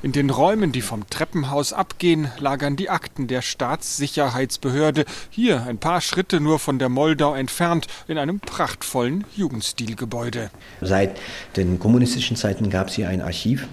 [0.01, 6.01] In den Räumen, die vom Treppenhaus abgehen, lagern die Akten der Staatssicherheitsbehörde, hier ein paar
[6.01, 10.51] Schritte nur von der Moldau entfernt, in einem prachtvollen Jugendstilgebäude.
[10.81, 11.19] Seit
[11.57, 13.67] den kommunistischen Zeiten gab es hier ein Archiv.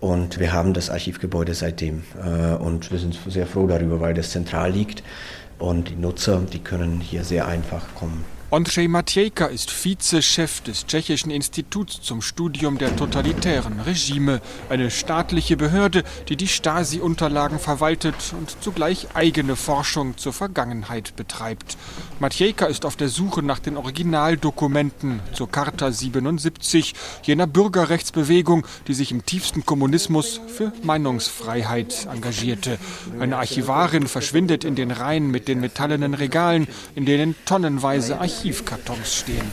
[0.00, 2.02] Und wir haben das Archivgebäude seitdem.
[2.20, 5.04] Äh, und wir sind sehr froh darüber, weil das zentral liegt.
[5.60, 8.24] Und die Nutzer, die können hier sehr einfach kommen.
[8.52, 16.02] Andrzej Matejka ist Vizechef des Tschechischen Instituts zum Studium der totalitären Regime, eine staatliche Behörde,
[16.28, 21.78] die die Stasi-Unterlagen verwaltet und zugleich eigene Forschung zur Vergangenheit betreibt.
[22.20, 29.12] Matejka ist auf der Suche nach den Originaldokumenten zur Charta 77, jener Bürgerrechtsbewegung, die sich
[29.12, 32.76] im tiefsten Kommunismus für Meinungsfreiheit engagierte.
[33.18, 39.14] Eine Archivarin verschwindet in den Reihen mit den metallenen Regalen, in denen tonnenweise Archive Archivkartons
[39.14, 39.52] stehen.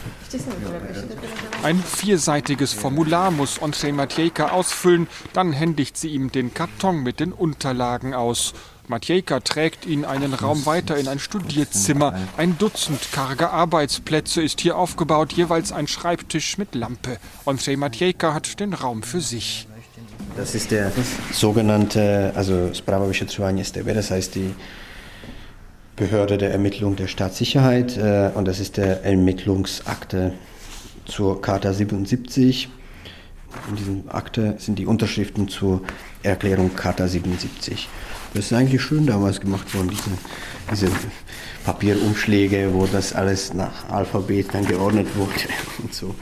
[1.62, 7.32] Ein vierseitiges Formular muss Andrzej Matejka ausfüllen, dann händigt sie ihm den Karton mit den
[7.32, 8.56] Unterlagen aus.
[8.88, 12.16] Matjejka trägt ihn einen Raum weiter in ein Studierzimmer.
[12.38, 17.20] Ein Dutzend karger Arbeitsplätze ist hier aufgebaut, jeweils ein Schreibtisch mit Lampe.
[17.46, 19.68] Andrzej Matjejka hat den Raum für sich.
[20.36, 20.92] Das ist der
[21.32, 24.56] sogenannte, also StB, das heißt die
[26.00, 30.32] Behörde der Ermittlung der Staatssicherheit äh, und das ist der Ermittlungsakte
[31.04, 32.70] zur Charta 77.
[33.70, 35.82] In diesem Akte sind die Unterschriften zur
[36.24, 37.90] Erklärung Charta 77.
[38.34, 40.10] Das ist eigentlich schön damals gemacht worden, diese,
[40.72, 40.88] diese
[41.66, 45.34] Papierumschläge, wo das alles nach Alphabet dann geordnet wurde
[45.84, 46.16] und so.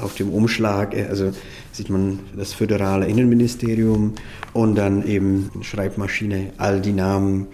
[0.00, 1.32] Auf dem Umschlag, also
[1.70, 4.14] sieht man das föderale Innenministerium
[4.52, 7.46] und dann eben Schreibmaschine, all die Namen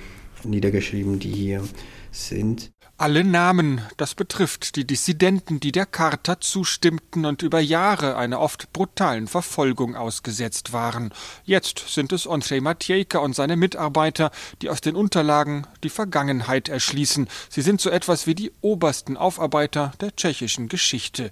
[0.45, 1.63] niedergeschrieben, die hier
[2.11, 2.71] sind.
[2.99, 8.73] Alle Namen, das betrifft die Dissidenten, die der Charta zustimmten und über Jahre einer oft
[8.73, 11.13] brutalen Verfolgung ausgesetzt waren.
[11.45, 14.31] Jetzt sind es Andrzej Matejka und seine Mitarbeiter,
[14.63, 17.29] die aus den Unterlagen die Vergangenheit erschließen.
[17.51, 21.31] Sie sind so etwas wie die obersten Aufarbeiter der tschechischen Geschichte.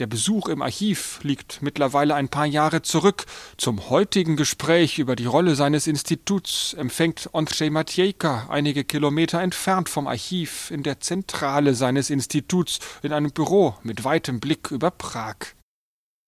[0.00, 3.26] Der Besuch im Archiv liegt mittlerweile ein paar Jahre zurück.
[3.56, 10.08] Zum heutigen Gespräch über die Rolle seines Instituts empfängt Andrzej Matejka einige Kilometer entfernt vom
[10.08, 15.36] Archiv in der Zentrale seines Instituts in einem Büro mit weitem Blick über Prag.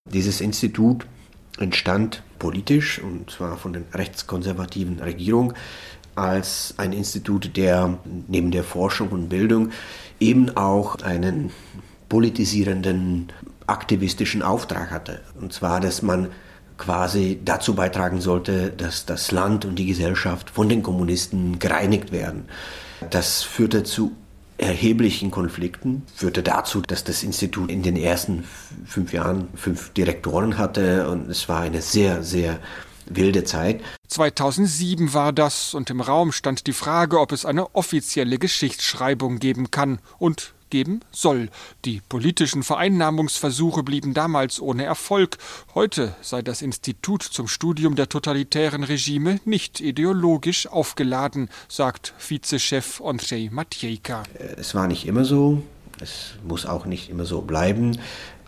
[0.08, 1.04] Dieses Institut
[1.58, 5.54] entstand politisch und zwar von der rechtskonservativen Regierung
[6.14, 7.98] als ein Institut, der
[8.28, 9.72] neben der Forschung und Bildung
[10.20, 11.50] eben auch einen
[12.08, 13.32] politisierenden
[13.66, 15.20] aktivistischen Auftrag hatte.
[15.40, 16.28] Und zwar, dass man
[16.78, 22.44] quasi dazu beitragen sollte, dass das Land und die Gesellschaft von den Kommunisten gereinigt werden.
[23.10, 24.12] Das führte zu
[24.58, 28.44] erheblichen Konflikten, führte dazu, dass das Institut in den ersten
[28.86, 32.58] fünf Jahren fünf Direktoren hatte und es war eine sehr, sehr
[33.06, 33.82] wilde Zeit.
[34.08, 39.70] 2007 war das und im Raum stand die Frage, ob es eine offizielle Geschichtsschreibung geben
[39.70, 41.48] kann und geben soll.
[41.84, 45.38] Die politischen Vereinnahmungsversuche blieben damals ohne Erfolg.
[45.74, 53.50] Heute sei das Institut zum Studium der totalitären Regime nicht ideologisch aufgeladen, sagt Vizechef Andrzej
[53.50, 54.22] Matejka.
[54.56, 55.62] Es war nicht immer so,
[56.00, 57.98] es muss auch nicht immer so bleiben,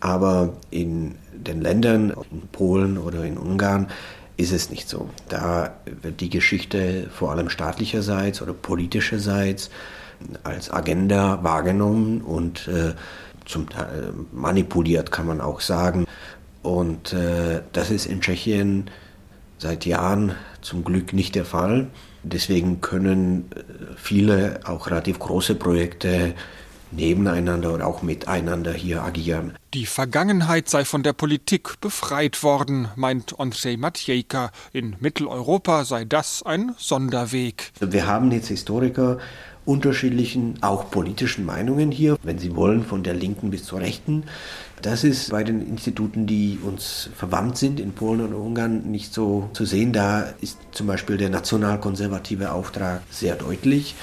[0.01, 3.89] aber in den Ländern, in Polen oder in Ungarn,
[4.37, 5.11] ist es nicht so.
[5.29, 9.69] Da wird die Geschichte vor allem staatlicherseits oder politischerseits
[10.43, 12.95] als Agenda wahrgenommen und äh,
[13.45, 16.07] zum Teil manipuliert, kann man auch sagen.
[16.63, 18.91] Und äh, das ist in Tschechien
[19.59, 21.89] seit Jahren zum Glück nicht der Fall.
[22.23, 23.61] Deswegen können äh,
[23.97, 26.35] viele auch relativ große Projekte
[26.91, 29.55] nebeneinander oder auch miteinander hier agieren.
[29.75, 34.51] Die Vergangenheit sei von der Politik befreit worden, meint Andrzej Matejka.
[34.73, 37.73] In Mitteleuropa sei das ein Sonderweg.
[37.81, 39.19] Wir haben jetzt Historiker
[39.69, 44.25] unterschiedlichen, auch politischen Meinungen hier, wenn Sie wollen, von der linken bis zur rechten.
[44.81, 49.51] Das ist bei den Instituten, die uns verwandt sind in Polen und Ungarn, nicht so
[49.53, 49.93] zu sehen.
[49.93, 53.95] Da ist zum Beispiel der nationalkonservative Auftrag sehr deutlich.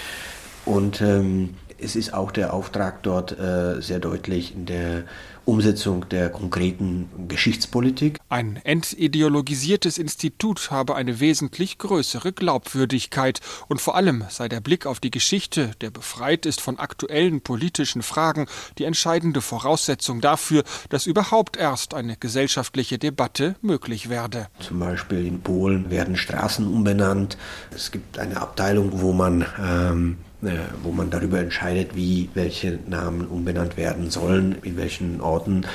[0.66, 5.04] Und ähm, es ist auch der Auftrag dort äh, sehr deutlich in der
[5.46, 8.20] Umsetzung der konkreten Geschichtspolitik.
[8.30, 15.00] Ein entideologisiertes Institut habe eine wesentlich größere Glaubwürdigkeit und vor allem sei der Blick auf
[15.00, 21.58] die Geschichte, der befreit ist von aktuellen politischen Fragen, die entscheidende Voraussetzung dafür, dass überhaupt
[21.58, 24.48] erst eine gesellschaftliche Debatte möglich werde.
[24.60, 27.38] Zum Beispiel in Polen werden Straßen umbenannt.
[27.74, 30.35] Es gibt eine Abteilung, wo man ähm, äh,
[30.84, 35.66] wo man darüber entscheidet, wie welche Namen umbenannt werden sollen, in welchen Orten.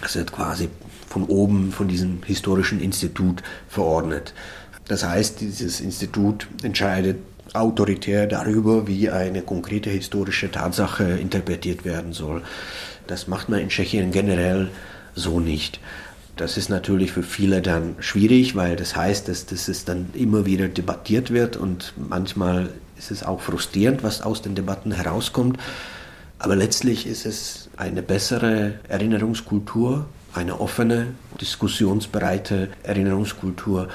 [0.00, 0.68] Das wird quasi
[1.08, 4.34] von oben, von diesem historischen Institut verordnet.
[4.88, 7.18] Das heißt, dieses Institut entscheidet
[7.54, 12.42] autoritär darüber, wie eine konkrete historische Tatsache interpretiert werden soll.
[13.06, 14.68] Das macht man in Tschechien generell
[15.14, 15.80] so nicht.
[16.36, 20.44] Das ist natürlich für viele dann schwierig, weil das heißt, dass, dass es dann immer
[20.44, 22.68] wieder debattiert wird und manchmal
[22.98, 25.58] ist es auch frustrierend, was aus den Debatten herauskommt.
[26.38, 33.88] Aber letztlich ist es eine bessere Erinnerungskultur, eine offene, diskussionsbereite Erinnerungskultur,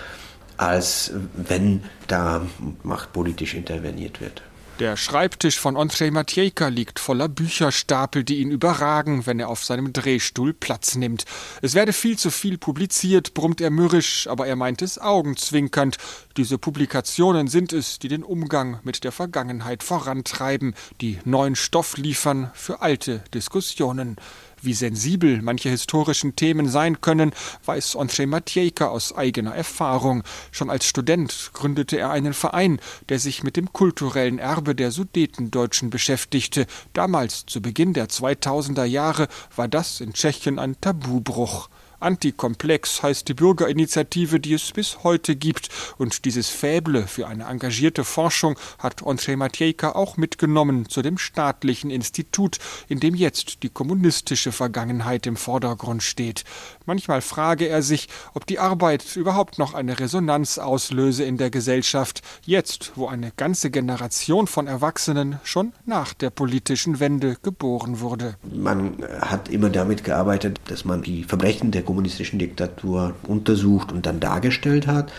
[0.57, 2.41] als wenn da
[2.83, 4.41] machtpolitisch interveniert wird.
[4.81, 9.93] Der Schreibtisch von Andrzej Matejka liegt voller Bücherstapel, die ihn überragen, wenn er auf seinem
[9.93, 11.25] Drehstuhl Platz nimmt.
[11.61, 15.97] Es werde viel zu viel publiziert, brummt er mürrisch, aber er meint es augenzwinkernd.
[16.35, 22.49] Diese Publikationen sind es, die den Umgang mit der Vergangenheit vorantreiben, die neuen Stoff liefern
[22.55, 24.15] für alte Diskussionen.
[24.63, 27.31] Wie sensibel manche historischen Themen sein können,
[27.65, 30.21] weiß Andrzej Matejka aus eigener Erfahrung.
[30.51, 35.89] Schon als Student gründete er einen Verein, der sich mit dem kulturellen Erbe der Sudetendeutschen
[35.89, 36.67] beschäftigte.
[36.93, 41.70] Damals, zu Beginn der 2000er Jahre, war das in Tschechien ein Tabubruch.
[42.01, 45.69] Antikomplex heißt die Bürgerinitiative, die es bis heute gibt.
[45.97, 51.91] Und dieses Fäble für eine engagierte Forschung hat Andrzej Matejka auch mitgenommen zu dem staatlichen
[51.91, 56.43] Institut, in dem jetzt die kommunistische Vergangenheit im Vordergrund steht.
[56.85, 62.21] Manchmal frage er sich, ob die Arbeit überhaupt noch eine Resonanz auslöse in der Gesellschaft,
[62.45, 68.35] jetzt, wo eine ganze Generation von Erwachsenen schon nach der politischen Wende geboren wurde.
[68.51, 74.21] Man hat immer damit gearbeitet, dass man die Verbrechen der kommunistischen Diktatur untersucht und dann
[74.21, 75.11] dargestellt hat.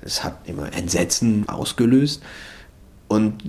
[0.00, 2.22] Es hat immer Entsetzen ausgelöst.
[3.08, 3.42] Und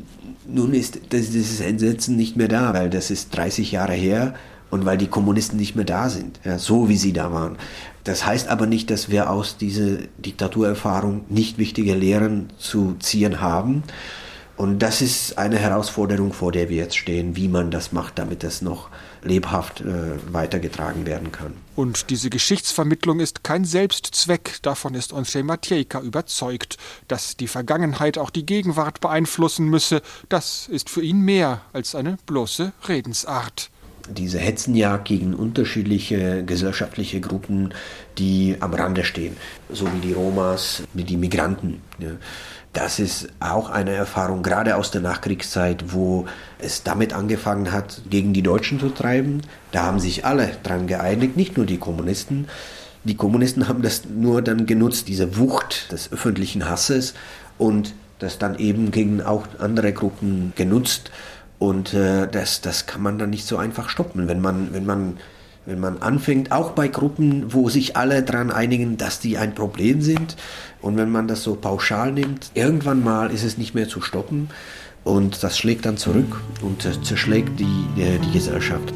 [0.48, 4.34] nun ist dieses Entsetzen nicht mehr da, weil das ist 30 Jahre her
[4.72, 7.58] und weil die Kommunisten nicht mehr da sind, ja, so wie sie da waren.
[8.04, 13.84] Das heißt aber nicht, dass wir aus dieser Diktaturerfahrung nicht wichtige Lehren zu ziehen haben.
[14.58, 18.42] Und das ist eine Herausforderung, vor der wir jetzt stehen, wie man das macht, damit
[18.42, 18.90] das noch
[19.22, 21.54] lebhaft äh, weitergetragen werden kann.
[21.76, 26.78] Und diese Geschichtsvermittlung ist kein Selbstzweck, davon ist Andrzej Matejka überzeugt.
[27.08, 32.18] Dass die Vergangenheit auch die Gegenwart beeinflussen müsse, das ist für ihn mehr als eine
[32.26, 33.70] bloße Redensart
[34.08, 37.74] diese Hetzenjagd gegen unterschiedliche gesellschaftliche Gruppen,
[38.20, 39.36] die am Rande stehen,
[39.70, 41.82] so wie die Romas, wie die Migranten.
[42.76, 46.26] Das ist auch eine Erfahrung, gerade aus der Nachkriegszeit, wo
[46.60, 49.44] es damit angefangen hat, gegen die Deutschen zu treiben.
[49.72, 52.50] Da haben sich alle dran geeinigt, nicht nur die Kommunisten.
[53.06, 57.14] Die Kommunisten haben das nur dann genutzt, diese Wucht des öffentlichen Hasses
[57.58, 61.12] und das dann eben gegen auch andere Gruppen genutzt.
[61.60, 65.16] Und äh, das, das kann man dann nicht so einfach stoppen, wenn man, wenn man
[65.66, 70.02] wenn man anfängt, auch bei Gruppen, wo sich alle daran einigen, dass die ein Problem
[70.02, 70.36] sind,
[70.82, 74.50] und wenn man das so pauschal nimmt, irgendwann mal ist es nicht mehr zu stoppen
[75.04, 78.94] und das schlägt dann zurück und zerschlägt die, die, die Gesellschaft.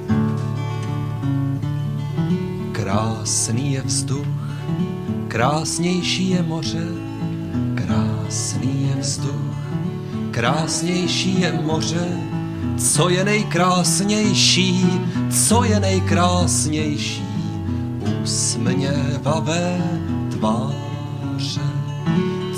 [2.73, 4.27] Krásný je vzduch,
[5.27, 6.87] krásnější je moře,
[7.75, 9.55] krásný je vzduch,
[10.31, 12.07] krásnější je moře,
[12.79, 14.85] co je nejkrásnější,
[15.47, 17.23] co je nejkrásnější,
[18.23, 19.77] usměvavé
[20.31, 21.61] tváře.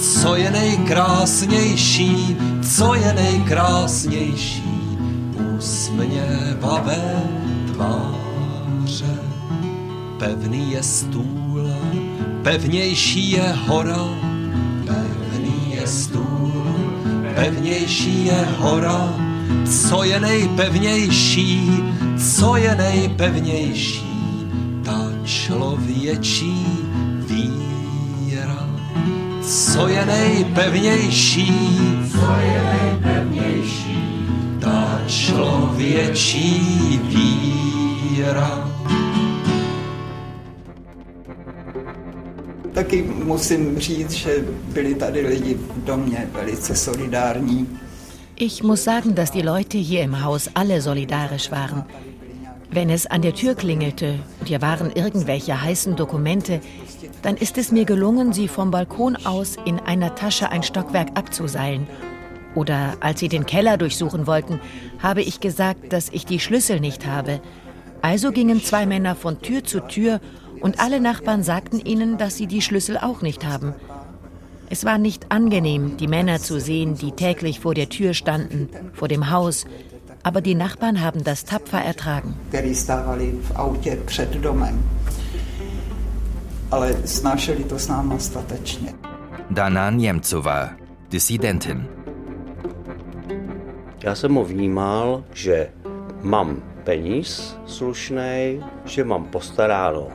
[0.02, 2.38] Co je nejkrásnější,
[2.76, 4.64] co je nejkrásnější,
[5.58, 7.24] usměvavé
[7.74, 9.18] tváře.
[10.20, 11.70] Pevný je stůl,
[12.44, 14.10] pevnější je hora,
[14.86, 16.54] pevný je stůl,
[17.36, 19.31] pevnější je hora,
[19.66, 21.84] co je nejpevnější,
[22.38, 24.12] co je nejpevnější,
[24.86, 26.66] ta člověčí
[27.28, 28.70] víra.
[29.41, 31.54] Co je nejpevnější,
[32.12, 34.28] co je nejpevnější,
[34.60, 36.62] ta člověčí
[37.04, 38.72] víra.
[42.74, 47.68] Taky musím říct, že byli tady lidi v domě velice solidární.
[48.44, 51.86] Ich muss sagen, dass die Leute hier im Haus alle solidarisch waren.
[52.72, 56.60] Wenn es an der Tür klingelte und hier waren irgendwelche heißen Dokumente,
[57.22, 61.86] dann ist es mir gelungen, sie vom Balkon aus in einer Tasche ein Stockwerk abzuseilen.
[62.56, 64.60] Oder als sie den Keller durchsuchen wollten,
[64.98, 67.42] habe ich gesagt, dass ich die Schlüssel nicht habe.
[68.02, 70.20] Also gingen zwei Männer von Tür zu Tür
[70.62, 73.76] und alle Nachbarn sagten ihnen, dass sie die Schlüssel auch nicht haben.
[74.72, 79.10] Es war nicht angenehm, die Männer zu sehen, die täglich vor der Tür standen, vor
[79.10, 79.66] dem Haus,
[80.24, 82.34] aber die Nachbarn haben das tapfer ertragen.
[89.50, 90.70] Dana Němcová,
[91.10, 91.88] Dissidentin.
[94.04, 95.70] Já jsem ho vnímal, že
[96.22, 100.08] mám peníz slušnej, že mám postaráno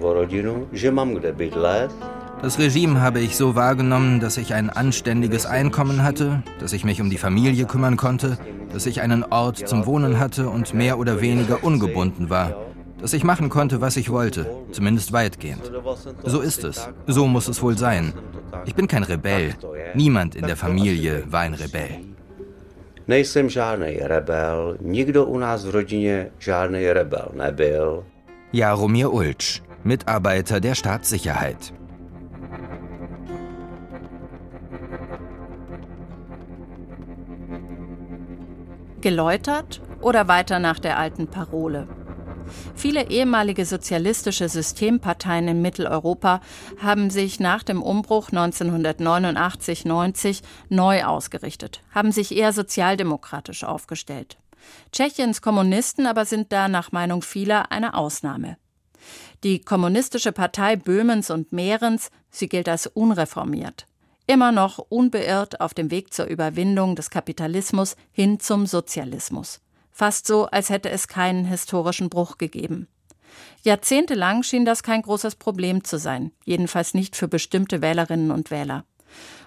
[0.00, 4.70] o rodinu, že mám kde bydlet, das Regime habe ich so wahrgenommen, dass ich ein
[4.70, 8.38] anständiges Einkommen hatte, dass ich mich um die Familie kümmern konnte,
[8.72, 12.66] dass ich einen Ort zum Wohnen hatte und mehr oder weniger ungebunden war,
[13.00, 15.70] dass ich machen konnte, was ich wollte, zumindest weitgehend.
[16.24, 18.12] So ist es, so muss es wohl sein.
[18.64, 19.54] Ich bin kein Rebell.
[19.94, 22.00] Niemand in der Familie war ein Rebell.
[23.08, 28.04] Nejsem žádný rebel, nikdo u nás v rodině žádný rebel nebyl.
[28.52, 31.74] Jaromir Ulč, Mitarbeiter der Staatssicherheit.
[39.06, 41.86] Geläutert oder weiter nach der alten Parole?
[42.74, 46.40] Viele ehemalige sozialistische Systemparteien in Mitteleuropa
[46.82, 54.38] haben sich nach dem Umbruch 1989-90 neu ausgerichtet, haben sich eher sozialdemokratisch aufgestellt.
[54.90, 58.56] Tschechiens Kommunisten aber sind da nach Meinung vieler eine Ausnahme.
[59.44, 63.86] Die Kommunistische Partei Böhmens und Mährens, sie gilt als unreformiert.
[64.28, 69.60] Immer noch unbeirrt auf dem Weg zur Überwindung des Kapitalismus hin zum Sozialismus.
[69.92, 72.88] Fast so, als hätte es keinen historischen Bruch gegeben.
[73.62, 78.84] Jahrzehntelang schien das kein großes Problem zu sein, jedenfalls nicht für bestimmte Wählerinnen und Wähler.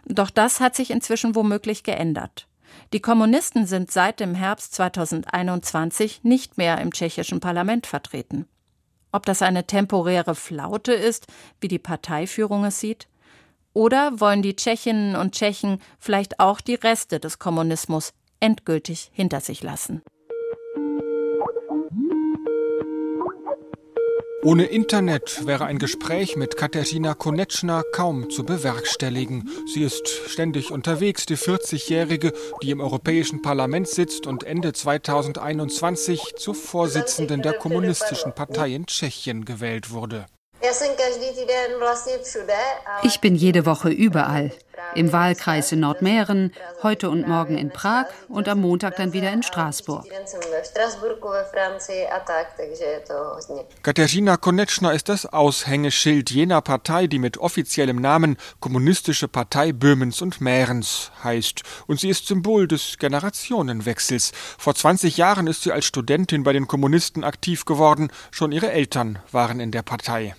[0.05, 2.47] Doch das hat sich inzwischen womöglich geändert.
[2.93, 8.47] Die Kommunisten sind seit dem Herbst 2021 nicht mehr im tschechischen Parlament vertreten.
[9.11, 11.27] Ob das eine temporäre Flaute ist,
[11.59, 13.07] wie die Parteiführung es sieht?
[13.73, 19.63] Oder wollen die Tschechinnen und Tschechen vielleicht auch die Reste des Kommunismus endgültig hinter sich
[19.63, 20.01] lassen?
[24.41, 29.49] Ohne Internet wäre ein Gespräch mit Katerina Konetschna kaum zu bewerkstelligen.
[29.67, 32.31] Sie ist ständig unterwegs, die 40-Jährige,
[32.63, 39.43] die im Europäischen Parlament sitzt und Ende 2021 zur Vorsitzenden der Kommunistischen Partei in Tschechien
[39.43, 40.25] gewählt wurde.
[43.03, 44.51] Ich bin jede Woche überall.
[44.95, 46.51] Im Wahlkreis in Nordmähren,
[46.83, 50.05] heute und morgen in Prag und am Montag dann wieder in Straßburg.
[53.83, 60.41] Katerina Konetschna ist das Aushängeschild jener Partei, die mit offiziellem Namen Kommunistische Partei Böhmens und
[60.41, 61.61] Mährens heißt.
[61.87, 64.31] Und sie ist Symbol des Generationenwechsels.
[64.57, 68.11] Vor 20 Jahren ist sie als Studentin bei den Kommunisten aktiv geworden.
[68.31, 70.35] Schon ihre Eltern waren in der Partei.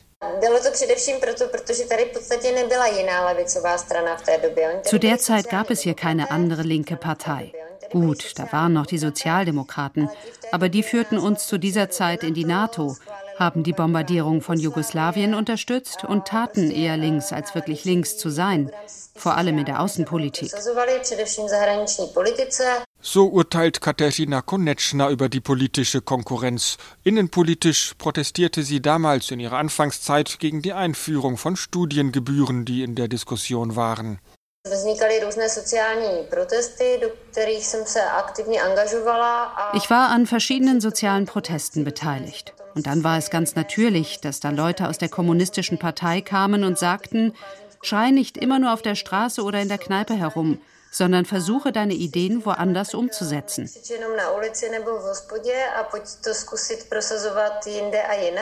[4.85, 7.53] Zu der Zeit gab es hier keine andere linke Partei.
[7.91, 10.11] Gut, da waren noch die Sozialdemokraten,
[10.53, 12.97] aber die führten uns zu dieser Zeit in die NATO,
[13.39, 18.71] haben die Bombardierung von Jugoslawien unterstützt und taten eher links als wirklich links zu sein,
[19.17, 20.53] vor allem in der Außenpolitik.
[23.03, 26.77] So urteilt Katerina Konetschna über die politische Konkurrenz.
[27.03, 33.09] Innenpolitisch protestierte sie damals in ihrer Anfangszeit gegen die Einführung von Studiengebühren, die in der
[33.09, 34.19] Diskussion waren.
[34.63, 34.71] Ich
[39.91, 42.53] war an verschiedenen sozialen Protesten beteiligt.
[42.75, 46.79] Und dann war es ganz natürlich, dass da Leute aus der kommunistischen Partei kamen und
[46.79, 47.33] sagten,
[47.81, 50.61] schrei nicht immer nur auf der Straße oder in der Kneipe herum,
[50.91, 53.71] sondern versuche deine Ideen woanders umzusetzen.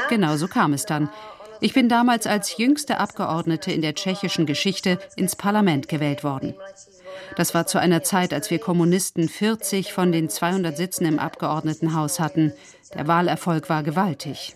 [0.09, 1.11] Genau so kam es dann.
[1.61, 6.55] Ich bin damals als jüngste Abgeordnete in der tschechischen Geschichte ins Parlament gewählt worden.
[7.37, 12.21] Das war zu einer Zeit, als wir Kommunisten 40 von den 200 Sitzen im Abgeordnetenhaus
[12.21, 12.53] hatten.
[12.95, 14.55] Der Wahlerfolg war gewaltig.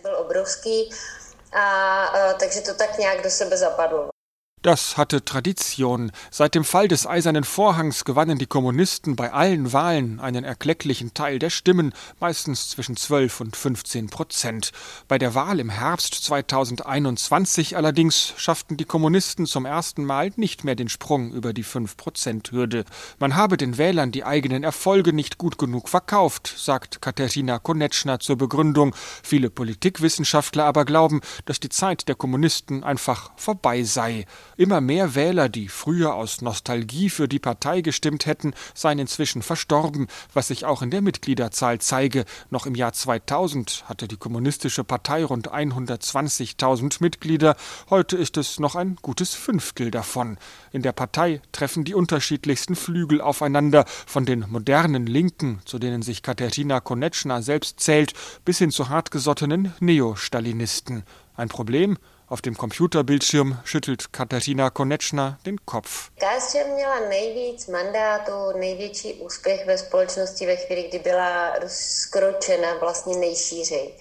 [4.63, 6.13] Das hatte Tradition.
[6.31, 11.41] Seit dem Fall des Eisernen Vorhangs gewannen die Kommunisten bei allen Wahlen einen erklecklichen Teil
[11.41, 14.71] der Stimmen, meistens zwischen 12 und 15 Prozent.
[15.09, 20.77] Bei der Wahl im Herbst 2021 allerdings schafften die Kommunisten zum ersten Mal nicht mehr
[20.77, 22.85] den Sprung über die 5-Prozent-Hürde.
[23.19, 28.37] Man habe den Wählern die eigenen Erfolge nicht gut genug verkauft, sagt Katerina Konetschna zur
[28.37, 28.95] Begründung.
[29.25, 34.25] Viele Politikwissenschaftler aber glauben, dass die Zeit der Kommunisten einfach vorbei sei.
[34.57, 40.09] Immer mehr Wähler, die früher aus Nostalgie für die Partei gestimmt hätten, seien inzwischen verstorben,
[40.35, 42.25] was sich auch in der Mitgliederzahl zeige.
[42.51, 47.57] Noch im Jahr 2000 hatte die Kommunistische Partei rund 120.000 Mitglieder,
[47.89, 50.37] heute ist es noch ein gutes Fünftel davon.
[50.71, 56.23] In der Partei treffen die unterschiedlichsten Flügel aufeinander, von den modernen Linken, zu denen sich
[56.23, 58.13] Katerina Konetschna selbst zählt,
[58.45, 61.05] bis hin zu hartgesottenen Neostalinisten.
[61.35, 61.97] Ein Problem?
[62.33, 66.11] Auf dem Computerbildschirm schüttelt Katarina Konečna den Kopf.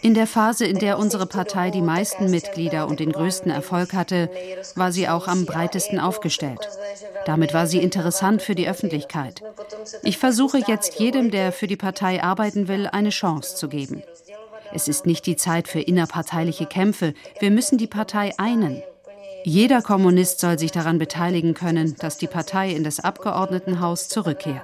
[0.02, 4.30] In der Phase, in der unsere Partei die meisten Mitglieder und den größten Erfolg hatte,
[4.76, 6.70] war sie auch am breitesten aufgestellt.
[7.26, 9.44] Damit war sie interessant für die Öffentlichkeit.
[10.04, 14.04] Ich versuche jetzt jedem, der für die Partei arbeiten will, eine Chance zu geben.
[14.74, 17.14] Es ist nicht die Zeit für innerparteiliche Kämpfe.
[17.40, 18.82] Wir müssen die Partei einen.
[19.44, 24.64] Jeder Kommunist soll sich daran beteiligen können, dass die Partei in das Abgeordnetenhaus zurückkehrt.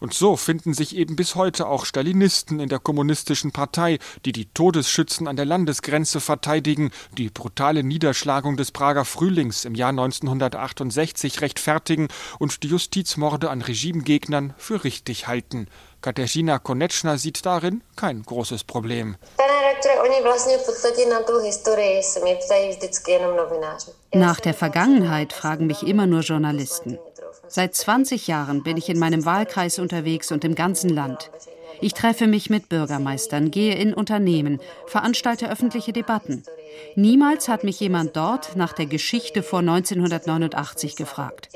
[0.00, 4.46] Und so finden sich eben bis heute auch Stalinisten in der kommunistischen Partei, die die
[4.46, 12.08] Todesschützen an der Landesgrenze verteidigen, die brutale Niederschlagung des Prager Frühlings im Jahr 1968 rechtfertigen
[12.38, 15.68] und die Justizmorde an Regimegegnern für richtig halten.
[16.04, 19.16] Kateřina Konečna sieht darin kein großes Problem.
[24.12, 26.98] Nach der Vergangenheit fragen mich immer nur Journalisten.
[27.48, 31.30] Seit 20 Jahren bin ich in meinem Wahlkreis unterwegs und im ganzen Land.
[31.80, 36.44] Ich treffe mich mit Bürgermeistern, gehe in Unternehmen, veranstalte öffentliche Debatten.
[36.96, 41.48] Niemals hat mich jemand dort nach der Geschichte vor 1989 gefragt.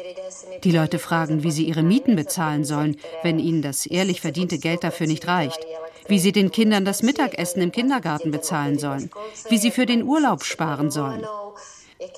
[0.65, 4.85] Die Leute fragen, wie sie ihre Mieten bezahlen sollen, wenn ihnen das ehrlich verdiente Geld
[4.85, 5.61] dafür nicht reicht
[6.09, 9.11] wie sie den Kindern das Mittagessen im Kindergarten bezahlen sollen,
[9.49, 11.25] wie sie für den Urlaub sparen sollen,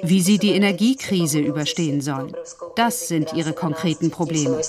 [0.03, 2.35] wie sie die Energiekrise überstehen sollen.
[2.77, 4.61] Das sind ihre konkreten Probleme.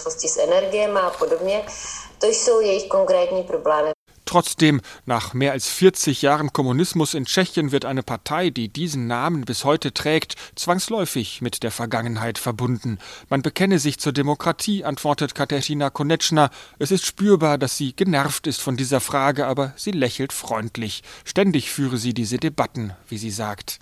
[4.31, 9.43] Trotzdem, nach mehr als 40 Jahren Kommunismus in Tschechien wird eine Partei, die diesen Namen
[9.43, 12.97] bis heute trägt, zwangsläufig mit der Vergangenheit verbunden.
[13.27, 16.49] Man bekenne sich zur Demokratie, antwortet Katerina Konetschna.
[16.79, 21.03] Es ist spürbar, dass sie genervt ist von dieser Frage, aber sie lächelt freundlich.
[21.25, 23.79] Ständig führe sie diese Debatten, wie sie sagt.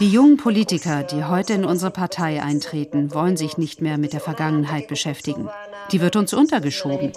[0.00, 4.20] Die jungen Politiker, die heute in unsere Partei eintreten, wollen sich nicht mehr mit der
[4.20, 5.48] Vergangenheit beschäftigen.
[5.92, 7.12] Die wird uns untergeschoben.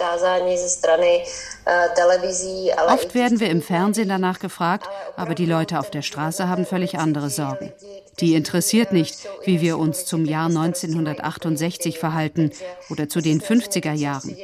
[2.86, 6.98] Oft werden wir im Fernsehen danach gefragt, aber die Leute auf der Straße haben völlig
[6.98, 7.72] andere Sorgen.
[8.20, 12.50] Die interessiert nicht, wie wir uns zum Jahr 1968 verhalten
[12.90, 14.36] oder zu den 50er Jahren.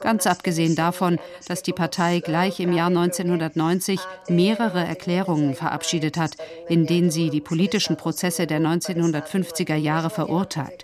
[0.00, 6.32] Ganz abgesehen davon, dass die Partei gleich im Jahr 1990 mehrere Erklärungen verabschiedet hat,
[6.68, 10.82] in denen sie die politischen Prozesse der 1950er Jahre verurteilt.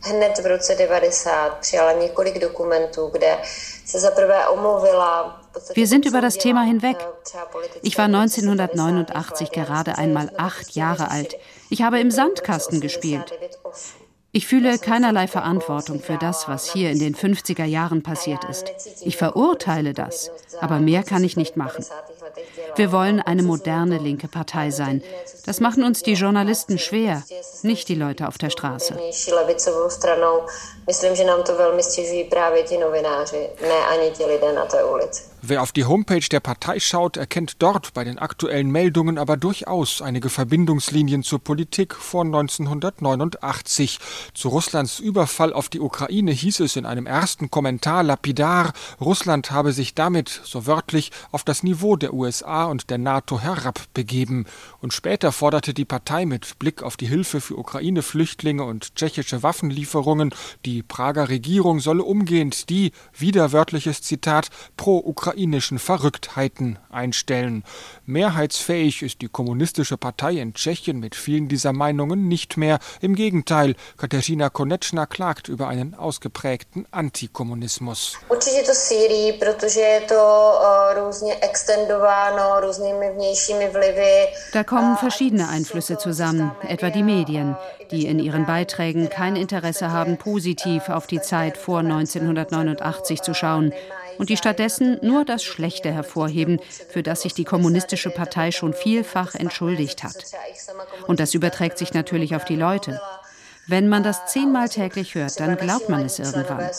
[0.00, 3.38] Hned v roce 90 přijala několik dokumentů, kde
[3.84, 5.40] se zaprvé omluvila
[5.74, 6.96] wir sind über das Thema hinweg.
[7.82, 11.36] Ich war 1989 gerade einmal acht Jahre alt.
[11.70, 13.32] Ich habe im Sandkasten gespielt.
[14.30, 18.70] Ich fühle keinerlei Verantwortung für das, was hier in den 50er Jahren passiert ist.
[19.02, 20.30] Ich verurteile das,
[20.60, 21.84] aber mehr kann ich nicht machen.
[22.76, 25.02] Wir wollen eine moderne linke Partei sein.
[25.46, 27.22] Das machen uns die Journalisten schwer,
[27.62, 28.98] nicht die Leute auf der Straße.
[35.40, 40.02] Wer auf die Homepage der Partei schaut, erkennt dort bei den aktuellen Meldungen aber durchaus
[40.02, 44.00] einige Verbindungslinien zur Politik vor 1989.
[44.34, 49.72] Zu Russlands Überfall auf die Ukraine hieß es in einem ersten Kommentar lapidar, Russland habe
[49.72, 54.46] sich damit, so wörtlich, auf das Niveau der USA und der NATO herabbegeben.
[54.80, 60.34] Und später forderte die Partei mit Blick auf die Hilfe für Ukraine-Flüchtlinge und tschechische Waffenlieferungen,
[60.64, 67.64] die Prager Regierung solle umgehend die, widerwörtliches Zitat, pro-ukrainischen Verrücktheiten einstellen.
[68.06, 72.78] Mehrheitsfähig ist die kommunistische Partei in Tschechien mit vielen dieser Meinungen nicht mehr.
[73.00, 78.16] Im Gegenteil, Katerina Konečna klagt über einen ausgeprägten Antikommunismus.
[78.28, 82.07] Určitě to sílí, protože je to vlivy.
[84.52, 87.56] Da kommen verschiedene Einflüsse zusammen, etwa die Medien,
[87.90, 93.72] die in ihren Beiträgen kein Interesse haben, positiv auf die Zeit vor 1989 zu schauen
[94.18, 99.34] und die stattdessen nur das Schlechte hervorheben, für das sich die Kommunistische Partei schon vielfach
[99.34, 100.16] entschuldigt hat.
[101.06, 103.00] Und das überträgt sich natürlich auf die Leute.
[103.68, 106.70] Wenn man das zehnmal täglich hört, dann glaubt man es irgendwann.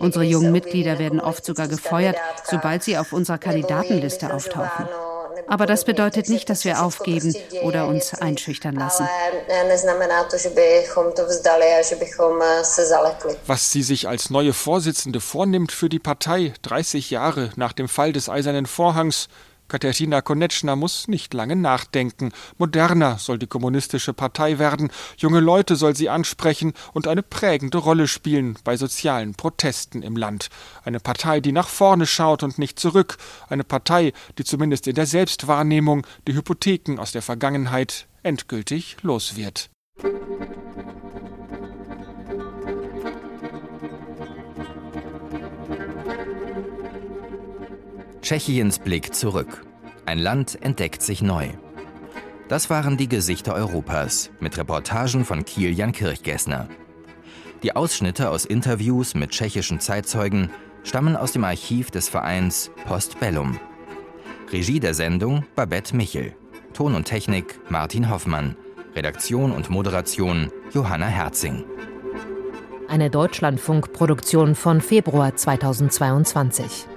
[0.00, 4.86] Unsere jungen Mitglieder werden oft sogar gefeuert, sobald sie auf unserer Kandidatenliste auftauchen.
[5.46, 9.08] Aber das bedeutet nicht, dass wir aufgeben oder uns einschüchtern lassen.
[13.46, 18.12] Was sie sich als neue Vorsitzende vornimmt für die Partei, 30 Jahre nach dem Fall
[18.12, 19.28] des Eisernen Vorhangs,
[19.68, 22.32] Katerina Konetschna muss nicht lange nachdenken.
[22.56, 28.08] Moderner soll die kommunistische Partei werden, junge Leute soll sie ansprechen und eine prägende Rolle
[28.08, 30.48] spielen bei sozialen Protesten im Land.
[30.84, 33.18] Eine Partei, die nach vorne schaut und nicht zurück.
[33.48, 39.70] Eine Partei, die zumindest in der Selbstwahrnehmung die Hypotheken aus der Vergangenheit endgültig los wird.
[48.28, 49.64] Tschechiens Blick zurück.
[50.04, 51.48] Ein Land entdeckt sich neu.
[52.48, 56.68] Das waren die Gesichter Europas mit Reportagen von Kilian Kirchgessner.
[57.62, 60.50] Die Ausschnitte aus Interviews mit tschechischen Zeitzeugen
[60.84, 63.58] stammen aus dem Archiv des Vereins Postbellum.
[64.52, 66.36] Regie der Sendung Babette Michel.
[66.74, 68.56] Ton und Technik Martin Hoffmann.
[68.94, 71.64] Redaktion und Moderation Johanna Herzing.
[72.88, 76.88] Eine Deutschlandfunkproduktion von Februar 2022.